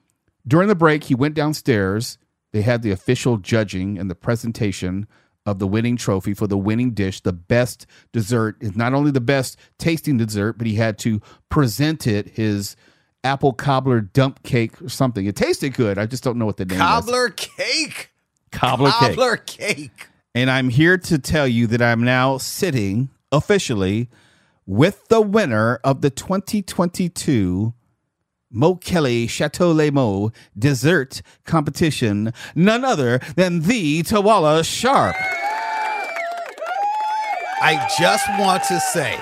during 0.48 0.68
the 0.68 0.76
break, 0.76 1.06
he 1.06 1.16
went 1.16 1.36
downstairs. 1.36 2.18
They 2.52 2.62
had 2.62 2.82
the 2.82 2.92
official 2.92 3.38
judging 3.38 3.98
and 4.00 4.10
the 4.10 4.16
presentation 4.16 5.08
of 5.46 5.60
the 5.60 5.68
winning 5.68 5.96
trophy 5.96 6.34
for 6.34 6.48
the 6.48 6.58
winning 6.58 6.92
dish, 6.92 7.22
the 7.22 7.32
best 7.32 7.86
dessert. 8.12 8.58
It's 8.60 8.76
not 8.76 8.94
only 8.94 9.12
the 9.12 9.22
best 9.22 9.58
tasting 9.78 10.18
dessert, 10.18 10.58
but 10.58 10.68
he 10.68 10.76
had 10.76 10.98
to 11.00 11.22
present 11.50 12.08
it 12.08 12.30
his 12.30 12.76
apple 13.24 13.54
cobbler 13.54 14.02
dump 14.02 14.44
cake 14.44 14.82
or 14.82 14.90
something. 14.90 15.26
It 15.26 15.36
tasted 15.36 15.74
good. 15.74 15.98
I 15.98 16.06
just 16.06 16.24
don't 16.24 16.38
know 16.38 16.46
what 16.46 16.58
the 16.58 16.66
name 16.66 16.80
was. 16.80 16.88
Cobbler 16.88 17.30
cake. 17.30 18.12
Cobbler 18.52 18.92
cake. 18.92 19.00
Cobbler 19.00 19.38
cake. 19.38 20.08
And 20.36 20.50
I'm 20.50 20.70
here 20.70 20.98
to 20.98 21.18
tell 21.18 21.48
you 21.48 21.68
that 21.68 21.82
I'm 21.82 22.04
now 22.04 22.38
sitting 22.38 23.10
officially 23.32 24.10
with 24.66 25.08
the 25.08 25.22
winner 25.22 25.80
of 25.84 26.02
the 26.02 26.10
2022 26.10 27.74
Mo 28.50 28.76
Kelly 28.76 29.28
Chateau 29.28 29.72
Les 29.72 29.92
Mots 29.92 30.32
dessert 30.58 31.22
competition, 31.46 32.32
none 32.56 32.86
other 32.86 33.20
than 33.36 33.62
the 33.62 34.04
Tawala 34.04 34.64
Sharp. 34.64 35.16
I 37.60 37.90
just 38.00 38.30
want 38.40 38.64
to 38.66 38.80
say 38.80 39.18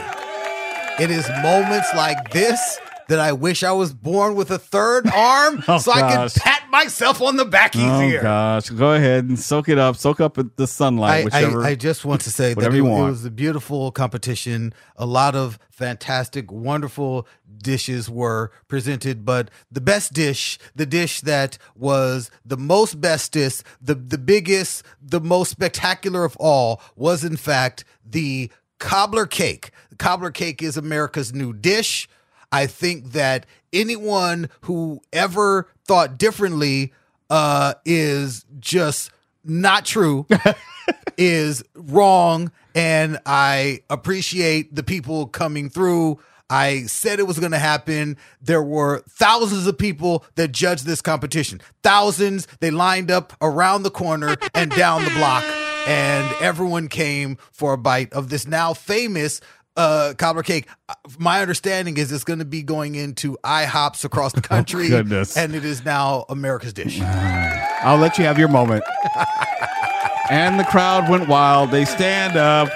it 0.99 1.09
is 1.09 1.27
moments 1.41 1.87
like 1.95 2.31
this 2.31 2.79
that 3.07 3.19
I 3.19 3.31
wish 3.33 3.63
I 3.63 3.71
was 3.71 3.93
born 3.93 4.35
with 4.35 4.51
a 4.51 4.57
third 4.57 5.07
arm 5.13 5.63
Oh, 5.67 5.77
so 5.77 5.91
I 5.91 5.99
gosh. 6.01 6.33
could 6.33 6.41
pat 6.43 6.69
myself 6.69 7.21
on 7.21 7.37
the 7.37 7.45
back 7.45 7.75
easier. 7.75 8.19
Oh 8.19 8.23
gosh, 8.23 8.69
go 8.69 8.93
ahead 8.93 9.25
and 9.25 9.39
soak 9.39 9.69
it 9.69 9.77
up. 9.77 9.95
Soak 9.95 10.19
up 10.19 10.37
the 10.55 10.67
sunlight, 10.67 11.21
I, 11.21 11.23
whichever. 11.25 11.63
I, 11.63 11.69
I 11.69 11.75
just 11.75 12.05
want 12.05 12.21
to 12.21 12.31
say 12.31 12.53
that 12.55 12.73
it, 12.73 12.77
it 12.77 12.81
was 12.81 13.25
a 13.25 13.31
beautiful 13.31 13.91
competition. 13.91 14.73
A 14.95 15.05
lot 15.05 15.35
of 15.35 15.59
fantastic, 15.71 16.51
wonderful 16.51 17.27
dishes 17.57 18.09
were 18.09 18.51
presented, 18.67 19.25
but 19.25 19.49
the 19.71 19.81
best 19.81 20.13
dish, 20.13 20.59
the 20.75 20.85
dish 20.85 21.21
that 21.21 21.57
was 21.75 22.29
the 22.45 22.57
most 22.57 23.01
bestest, 23.01 23.63
the 23.81 23.95
the 23.95 24.17
biggest, 24.17 24.83
the 25.01 25.19
most 25.21 25.49
spectacular 25.51 26.23
of 26.25 26.35
all, 26.37 26.81
was 26.95 27.23
in 27.23 27.37
fact 27.37 27.83
the 28.05 28.51
cobbler 28.79 29.25
cake. 29.25 29.71
The 29.89 29.95
cobbler 29.95 30.31
cake 30.31 30.61
is 30.61 30.77
America's 30.77 31.33
new 31.33 31.53
dish. 31.53 32.07
I 32.51 32.67
think 32.67 33.11
that 33.11 33.45
anyone 33.73 34.49
who 34.61 35.01
ever 35.13 35.67
thought 35.85 36.17
differently 36.17 36.93
uh, 37.29 37.75
is 37.85 38.45
just 38.59 39.11
not 39.43 39.85
true, 39.85 40.25
is 41.17 41.63
wrong. 41.75 42.51
And 42.73 43.19
I 43.25 43.81
appreciate 43.89 44.75
the 44.75 44.83
people 44.83 45.27
coming 45.27 45.69
through. 45.69 46.19
I 46.49 46.83
said 46.83 47.19
it 47.19 47.27
was 47.27 47.39
going 47.39 47.53
to 47.53 47.59
happen. 47.59 48.17
There 48.41 48.61
were 48.61 49.01
thousands 49.09 49.65
of 49.65 49.77
people 49.77 50.23
that 50.35 50.51
judged 50.51 50.85
this 50.85 51.01
competition. 51.01 51.59
Thousands. 51.83 52.47
They 52.59 52.69
lined 52.69 53.09
up 53.09 53.33
around 53.41 53.83
the 53.83 53.89
corner 53.89 54.35
and 54.53 54.69
down 54.71 55.03
the 55.05 55.11
block, 55.11 55.43
and 55.87 56.31
everyone 56.41 56.87
came 56.87 57.37
for 57.51 57.73
a 57.73 57.77
bite 57.77 58.13
of 58.13 58.29
this 58.29 58.45
now 58.45 58.73
famous 58.73 59.41
uh, 59.75 60.13
cobbler 60.17 60.43
cake. 60.43 60.67
Uh, 60.89 60.93
My 61.19 61.41
understanding 61.41 61.97
is 61.97 62.11
it's 62.11 62.23
going 62.23 62.39
to 62.39 62.45
be 62.45 62.63
going 62.63 62.95
into 62.95 63.37
IHOPs 63.43 64.03
across 64.05 64.33
the 64.33 64.41
country, 64.53 64.87
goodness. 64.89 65.35
and 65.37 65.53
it 65.55 65.65
is 65.65 65.83
now 65.85 66.25
America's 66.29 66.73
dish. 66.73 66.99
I'll 67.01 67.97
let 67.97 68.17
you 68.17 68.25
have 68.25 68.37
your 68.39 68.47
moment. 68.49 68.83
and 70.29 70.59
the 70.59 70.63
crowd 70.65 71.09
went 71.09 71.27
wild. 71.27 71.71
They 71.71 71.85
stand 71.85 72.37
up. 72.37 72.69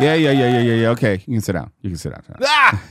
Yeah, 0.00 0.14
yeah, 0.14 0.30
yeah, 0.30 0.50
yeah, 0.50 0.60
yeah, 0.60 0.74
yeah. 0.74 0.88
Okay, 0.90 1.14
you 1.26 1.34
can 1.36 1.40
sit 1.40 1.52
down. 1.52 1.70
You 1.80 1.90
can 1.90 1.98
sit 1.98 2.10
down. 2.12 2.22
Ah! 2.44 2.82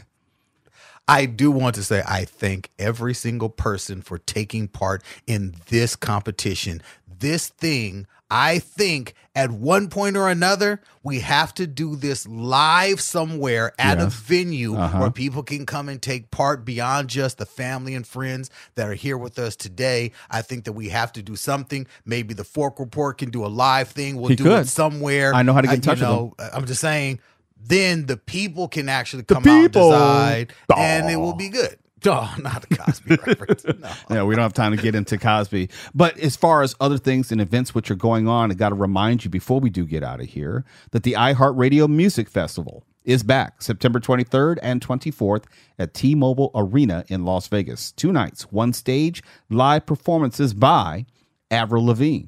I 1.07 1.27
do 1.27 1.51
want 1.51 1.75
to 1.75 1.83
say 1.83 2.01
I 2.07 2.25
thank 2.25 2.71
every 2.79 3.13
single 3.13 3.49
person 3.49 4.01
for 4.01 4.17
taking 4.17 4.67
part 4.67 5.03
in 5.27 5.53
this 5.69 5.95
competition. 5.95 6.81
This 7.19 7.47
thing, 7.49 8.07
I 8.29 8.59
think 8.59 9.13
at 9.35 9.51
one 9.51 9.87
point 9.89 10.17
or 10.17 10.27
another, 10.29 10.81
we 11.03 11.19
have 11.19 11.53
to 11.55 11.67
do 11.67 11.95
this 11.95 12.27
live 12.27 12.99
somewhere 12.99 13.73
at 13.77 13.99
a 13.99 14.07
venue 14.07 14.75
Uh-huh. 14.75 14.99
where 14.99 15.11
people 15.11 15.43
can 15.43 15.65
come 15.65 15.87
and 15.89 16.01
take 16.01 16.31
part 16.31 16.65
beyond 16.65 17.09
just 17.09 17.37
the 17.37 17.45
family 17.45 17.93
and 17.95 18.05
friends 18.05 18.49
that 18.75 18.87
are 18.89 18.93
here 18.95 19.17
with 19.17 19.37
us 19.37 19.55
today. 19.55 20.11
I 20.29 20.41
think 20.41 20.65
that 20.65 20.73
we 20.73 20.89
have 20.89 21.13
to 21.13 21.21
do 21.21 21.35
something. 21.35 21.85
Maybe 22.05 22.33
the 22.33 22.43
Fork 22.43 22.79
Report 22.79 23.17
can 23.17 23.29
do 23.29 23.45
a 23.45 23.47
live 23.47 23.89
thing. 23.89 24.17
We'll 24.17 24.29
He 24.29 24.35
do 24.35 24.43
could. 24.45 24.61
it 24.61 24.67
somewhere. 24.67 25.33
I 25.33 25.43
know 25.43 25.53
how 25.53 25.61
to 25.61 25.67
get 25.67 25.73
in 25.75 25.79
you 25.79 25.83
touch 25.83 25.99
with 25.99 26.09
know, 26.09 26.33
I'm 26.53 26.65
just 26.65 26.81
saying. 26.81 27.19
Then 27.67 28.05
the 28.05 28.17
people 28.17 28.67
can 28.67 28.89
actually 28.89 29.23
come 29.23 29.37
out 29.37 29.47
and 29.47 29.71
decide, 29.71 30.53
and 30.75 31.09
it 31.09 31.15
will 31.15 31.33
be 31.35 31.49
good. 31.49 31.77
Oh, 32.09 32.35
not 32.39 32.65
a 32.69 32.75
Cosby 32.75 33.15
reference. 33.25 33.65
No. 33.65 33.89
yeah, 34.09 34.23
we 34.23 34.35
don't 34.35 34.43
have 34.43 34.53
time 34.53 34.75
to 34.75 34.81
get 34.81 34.95
into 34.95 35.17
Cosby. 35.17 35.69
But 35.93 36.17
as 36.19 36.35
far 36.35 36.61
as 36.61 36.75
other 36.79 36.97
things 36.97 37.31
and 37.31 37.41
events 37.41 37.73
which 37.73 37.89
are 37.89 37.95
going 37.95 38.27
on, 38.27 38.51
I 38.51 38.53
got 38.53 38.69
to 38.69 38.75
remind 38.75 39.23
you 39.23 39.29
before 39.31 39.59
we 39.59 39.69
do 39.69 39.85
get 39.85 40.03
out 40.03 40.19
of 40.19 40.27
here 40.27 40.65
that 40.91 41.03
the 41.03 41.13
iHeartRadio 41.13 41.89
Music 41.89 42.29
Festival 42.29 42.83
is 43.03 43.23
back 43.23 43.61
September 43.61 43.99
23rd 43.99 44.57
and 44.61 44.85
24th 44.85 45.45
at 45.79 45.93
T 45.93 46.15
Mobile 46.15 46.51
Arena 46.55 47.05
in 47.07 47.23
Las 47.25 47.47
Vegas. 47.47 47.91
Two 47.91 48.11
nights, 48.11 48.51
one 48.51 48.73
stage, 48.73 49.23
live 49.49 49.85
performances 49.85 50.53
by 50.53 51.05
Avril 51.51 51.85
Lavigne, 51.85 52.27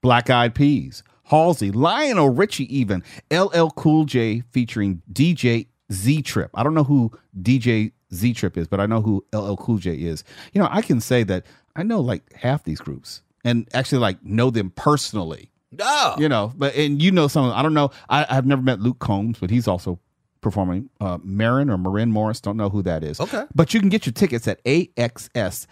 Black 0.00 0.30
Eyed 0.30 0.54
Peas, 0.54 1.02
Halsey, 1.24 1.70
Lionel 1.70 2.30
Richie, 2.30 2.74
even 2.76 3.02
LL 3.30 3.68
Cool 3.70 4.04
J 4.04 4.42
featuring 4.50 5.02
DJ 5.12 5.66
Z 5.92 6.22
Trip. 6.22 6.50
I 6.54 6.62
don't 6.62 6.74
know 6.74 6.84
who 6.84 7.12
DJ 7.40 7.92
Z 8.14 8.34
Trip 8.34 8.56
is, 8.56 8.68
but 8.68 8.80
I 8.80 8.86
know 8.86 9.00
who 9.02 9.24
LL 9.32 9.56
Cool 9.56 9.78
J 9.78 9.94
is. 9.94 10.24
You 10.52 10.60
know, 10.60 10.68
I 10.70 10.82
can 10.82 11.00
say 11.00 11.22
that 11.24 11.44
I 11.76 11.82
know 11.82 12.00
like 12.00 12.32
half 12.34 12.64
these 12.64 12.80
groups 12.80 13.22
and 13.44 13.68
actually 13.74 13.98
like 13.98 14.24
know 14.24 14.50
them 14.50 14.70
personally. 14.70 15.50
Oh. 15.80 16.14
You 16.18 16.28
know, 16.28 16.52
but 16.56 16.74
and 16.74 17.02
you 17.02 17.10
know 17.10 17.28
some. 17.28 17.50
I 17.50 17.62
don't 17.62 17.74
know. 17.74 17.90
I, 18.08 18.26
I've 18.28 18.46
never 18.46 18.62
met 18.62 18.80
Luke 18.80 19.00
Combs, 19.00 19.38
but 19.38 19.50
he's 19.50 19.66
also 19.66 19.98
performing. 20.40 20.90
Uh, 21.00 21.18
Marin 21.22 21.68
or 21.70 21.78
Maren 21.78 22.12
Morris, 22.12 22.40
don't 22.40 22.56
know 22.56 22.68
who 22.68 22.82
that 22.82 23.02
is. 23.02 23.18
Okay. 23.20 23.44
But 23.54 23.74
you 23.74 23.80
can 23.80 23.88
get 23.88 24.06
your 24.06 24.12
tickets 24.12 24.46
at 24.46 24.62
axs.com. 24.64 25.70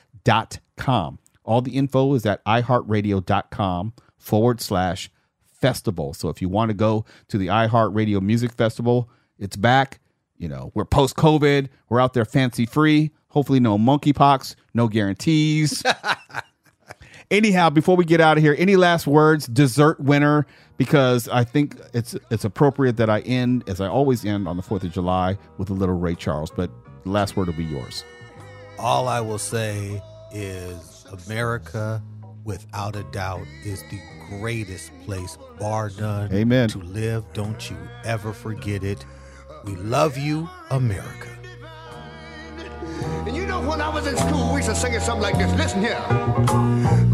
All 1.44 1.60
the 1.60 1.76
info 1.76 2.14
is 2.14 2.24
at 2.26 2.44
iheartradio.com 2.44 3.92
forward 4.16 4.60
slash 4.60 5.10
festival. 5.62 6.14
So 6.14 6.28
if 6.28 6.42
you 6.42 6.48
want 6.48 6.70
to 6.70 6.74
go 6.74 7.04
to 7.28 7.38
the 7.38 7.46
iHeartRadio 7.46 8.20
Music 8.20 8.52
Festival, 8.52 9.08
it's 9.38 9.56
back. 9.56 10.00
You 10.42 10.48
know, 10.48 10.72
we're 10.74 10.84
post 10.84 11.14
COVID. 11.14 11.68
We're 11.88 12.00
out 12.00 12.14
there 12.14 12.24
fancy 12.24 12.66
free. 12.66 13.12
Hopefully, 13.28 13.60
no 13.60 13.78
monkeypox, 13.78 14.56
no 14.74 14.88
guarantees. 14.88 15.84
Anyhow, 17.30 17.70
before 17.70 17.94
we 17.94 18.04
get 18.04 18.20
out 18.20 18.36
of 18.38 18.42
here, 18.42 18.56
any 18.58 18.74
last 18.74 19.06
words? 19.06 19.46
Dessert 19.46 20.00
winner, 20.00 20.44
because 20.78 21.28
I 21.28 21.44
think 21.44 21.80
it's 21.94 22.16
it's 22.30 22.44
appropriate 22.44 22.96
that 22.96 23.08
I 23.08 23.20
end 23.20 23.62
as 23.68 23.80
I 23.80 23.86
always 23.86 24.24
end 24.24 24.48
on 24.48 24.56
the 24.56 24.64
Fourth 24.64 24.82
of 24.82 24.90
July 24.90 25.38
with 25.58 25.70
a 25.70 25.74
little 25.74 25.94
Ray 25.94 26.16
Charles. 26.16 26.50
But 26.50 26.72
the 27.04 27.10
last 27.10 27.36
word 27.36 27.46
will 27.46 27.54
be 27.54 27.64
yours. 27.64 28.02
All 28.80 29.06
I 29.06 29.20
will 29.20 29.38
say 29.38 30.02
is 30.32 31.06
America, 31.26 32.02
without 32.42 32.96
a 32.96 33.04
doubt, 33.04 33.46
is 33.64 33.80
the 33.92 34.00
greatest 34.28 34.90
place, 35.04 35.38
bar 35.60 35.92
none, 36.00 36.32
Amen. 36.32 36.68
to 36.70 36.78
live. 36.78 37.24
Don't 37.32 37.70
you 37.70 37.76
ever 38.04 38.32
forget 38.32 38.82
it. 38.82 39.06
We 39.64 39.76
love 39.76 40.18
you, 40.18 40.48
America. 40.70 41.28
And 43.26 43.36
you 43.36 43.46
know, 43.46 43.60
when 43.60 43.80
I 43.80 43.88
was 43.88 44.06
in 44.08 44.16
school, 44.16 44.48
we 44.48 44.56
used 44.56 44.68
to 44.68 44.74
sing 44.74 44.92
it 44.94 45.02
something 45.02 45.22
like 45.22 45.38
this. 45.38 45.52
Listen 45.54 45.80
here. 45.80 46.02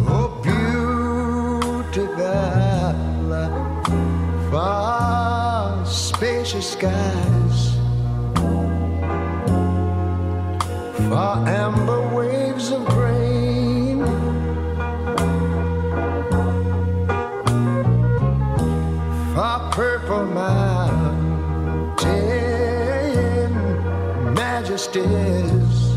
Oh, 0.09 0.41
beautiful, 0.43 2.09
far 4.51 5.85
spacious 5.85 6.73
skies, 6.73 7.77
far 11.11 11.47
amber 11.47 12.15
waves 12.17 12.71
of 12.71 12.87
grain, 12.87 13.18
majesties. 24.79 25.89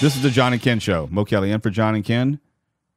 This 0.00 0.14
is 0.14 0.22
the 0.22 0.30
John 0.30 0.52
and 0.52 0.62
Ken 0.62 0.78
Show. 0.78 1.08
Mo 1.10 1.24
Kelly 1.24 1.50
in 1.50 1.60
for 1.60 1.70
John 1.70 1.96
and 1.96 2.04
Ken. 2.04 2.38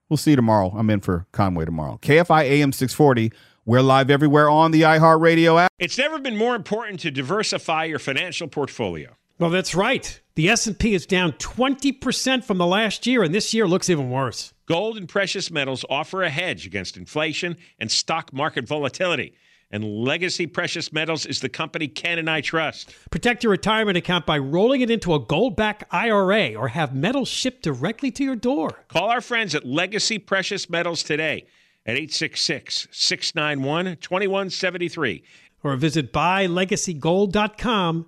We'll 0.08 0.18
see 0.18 0.32
you 0.32 0.36
tomorrow. 0.36 0.72
I'm 0.78 0.88
in 0.92 1.00
for 1.00 1.26
Conway 1.32 1.66
tomorrow. 1.66 1.98
KFI 2.00 2.44
AM 2.44 2.72
640. 2.72 3.32
We're 3.66 3.82
live 3.82 4.12
everywhere 4.12 4.48
on 4.48 4.70
the 4.70 4.84
iHeartRadio 4.84 5.60
app. 5.60 5.72
It's 5.80 5.98
never 5.98 6.20
been 6.20 6.38
more 6.38 6.54
important 6.54 7.00
to 7.00 7.10
diversify 7.10 7.86
your 7.86 7.98
financial 7.98 8.48
portfolio. 8.48 9.16
Well, 9.40 9.50
that's 9.50 9.74
right. 9.74 10.22
The 10.36 10.50
S&P 10.50 10.94
is 10.94 11.08
down 11.08 11.32
20% 11.32 12.44
from 12.44 12.60
the 12.60 12.68
last 12.68 13.08
year 13.08 13.24
and 13.24 13.34
this 13.34 13.52
year 13.52 13.68
looks 13.68 13.90
even 13.90 14.12
worse. 14.12 14.54
Gold 14.68 14.96
and 14.96 15.10
precious 15.10 15.50
metals 15.50 15.84
offer 15.90 16.22
a 16.22 16.30
hedge 16.30 16.68
against 16.68 16.98
inflation 16.98 17.58
and 17.80 17.90
stock 17.90 18.32
market 18.32 18.68
volatility. 18.68 19.34
And 19.72 20.04
Legacy 20.04 20.48
Precious 20.48 20.92
Metals 20.92 21.26
is 21.26 21.40
the 21.40 21.50
company 21.50 21.88
Ken 21.88 22.20
and 22.20 22.30
I 22.30 22.42
trust. 22.42 22.94
Protect 23.10 23.44
your 23.44 23.52
retirement 23.52 23.98
account 23.98 24.26
by 24.26 24.38
rolling 24.38 24.82
it 24.82 24.92
into 24.92 25.14
a 25.14 25.20
gold-backed 25.20 25.86
IRA 25.92 26.56
or 26.56 26.68
have 26.68 26.94
metals 26.94 27.30
shipped 27.30 27.64
directly 27.64 28.12
to 28.12 28.24
your 28.24 28.36
door. 28.36 28.84
Call 28.90 29.10
our 29.10 29.22
friends 29.22 29.56
at 29.56 29.66
Legacy 29.66 30.20
Precious 30.20 30.70
Metals 30.70 31.04
today 31.04 31.46
at 31.86 31.96
866 31.96 32.88
691 32.92 33.98
2173. 33.98 35.24
Or 35.64 35.76
visit 35.76 36.12
buylegacygold.com. 36.12 38.08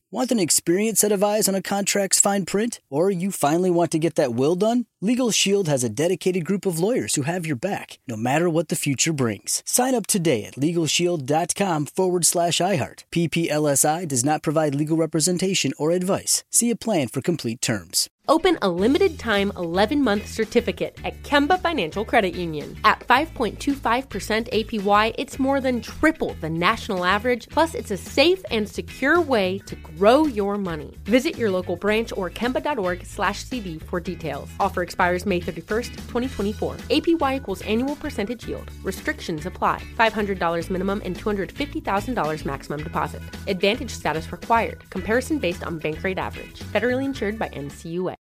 Want 0.13 0.29
an 0.29 0.39
experienced 0.39 0.99
set 0.99 1.13
of 1.13 1.23
eyes 1.23 1.47
on 1.47 1.55
a 1.55 1.61
contract's 1.61 2.19
fine 2.19 2.43
print? 2.43 2.81
Or 2.89 3.09
you 3.09 3.31
finally 3.31 3.71
want 3.71 3.91
to 3.91 3.97
get 3.97 4.15
that 4.15 4.33
will 4.33 4.55
done? 4.55 4.85
Legal 4.99 5.31
Shield 5.31 5.69
has 5.69 5.85
a 5.85 5.89
dedicated 5.89 6.43
group 6.43 6.65
of 6.65 6.79
lawyers 6.79 7.15
who 7.15 7.21
have 7.21 7.45
your 7.45 7.55
back, 7.55 7.97
no 8.05 8.17
matter 8.17 8.49
what 8.49 8.67
the 8.67 8.75
future 8.75 9.13
brings. 9.13 9.63
Sign 9.65 9.95
up 9.95 10.07
today 10.07 10.43
at 10.43 10.55
LegalShield.com 10.55 11.85
forward 11.85 12.25
slash 12.25 12.57
iHeart. 12.57 13.05
PPLSI 13.09 14.05
does 14.05 14.25
not 14.25 14.43
provide 14.43 14.75
legal 14.75 14.97
representation 14.97 15.71
or 15.77 15.91
advice. 15.91 16.43
See 16.51 16.69
a 16.69 16.75
plan 16.75 17.07
for 17.07 17.21
complete 17.21 17.61
terms. 17.61 18.09
Open 18.27 18.57
a 18.61 18.69
limited 18.69 19.17
time 19.17 19.51
11 19.57 20.01
month 20.01 20.27
certificate 20.27 20.97
at 21.03 21.21
Kemba 21.23 21.59
Financial 21.59 22.05
Credit 22.05 22.35
Union. 22.35 22.77
At 22.83 22.99
5.25% 23.01 24.69
APY, 24.69 25.15
it's 25.17 25.39
more 25.39 25.59
than 25.59 25.81
triple 25.81 26.35
the 26.39 26.49
national 26.49 27.03
average, 27.03 27.49
plus, 27.49 27.73
it's 27.73 27.91
a 27.91 27.97
safe 27.97 28.41
and 28.51 28.69
secure 28.69 29.19
way 29.19 29.59
to 29.65 29.75
Grow 30.01 30.25
your 30.25 30.57
money. 30.57 30.95
Visit 31.03 31.37
your 31.37 31.51
local 31.51 31.75
branch 31.75 32.11
or 32.17 32.31
kemba.org 32.31 33.05
slash 33.05 33.43
CD 33.43 33.77
for 33.77 33.99
details. 33.99 34.49
Offer 34.59 34.81
expires 34.81 35.27
May 35.27 35.39
31st, 35.39 35.89
2024. 36.07 36.75
APY 36.89 37.37
equals 37.37 37.61
annual 37.61 37.95
percentage 37.95 38.47
yield. 38.47 38.71
Restrictions 38.81 39.45
apply. 39.45 39.79
$500 39.99 40.71
minimum 40.71 41.03
and 41.05 41.15
$250,000 41.19 42.45
maximum 42.45 42.83
deposit. 42.83 43.21
Advantage 43.45 43.91
status 43.91 44.31
required. 44.31 44.89
Comparison 44.89 45.37
based 45.37 45.63
on 45.67 45.77
bank 45.77 46.03
rate 46.03 46.17
average. 46.17 46.61
Federally 46.73 47.05
insured 47.05 47.37
by 47.37 47.49
NCUA. 47.49 48.09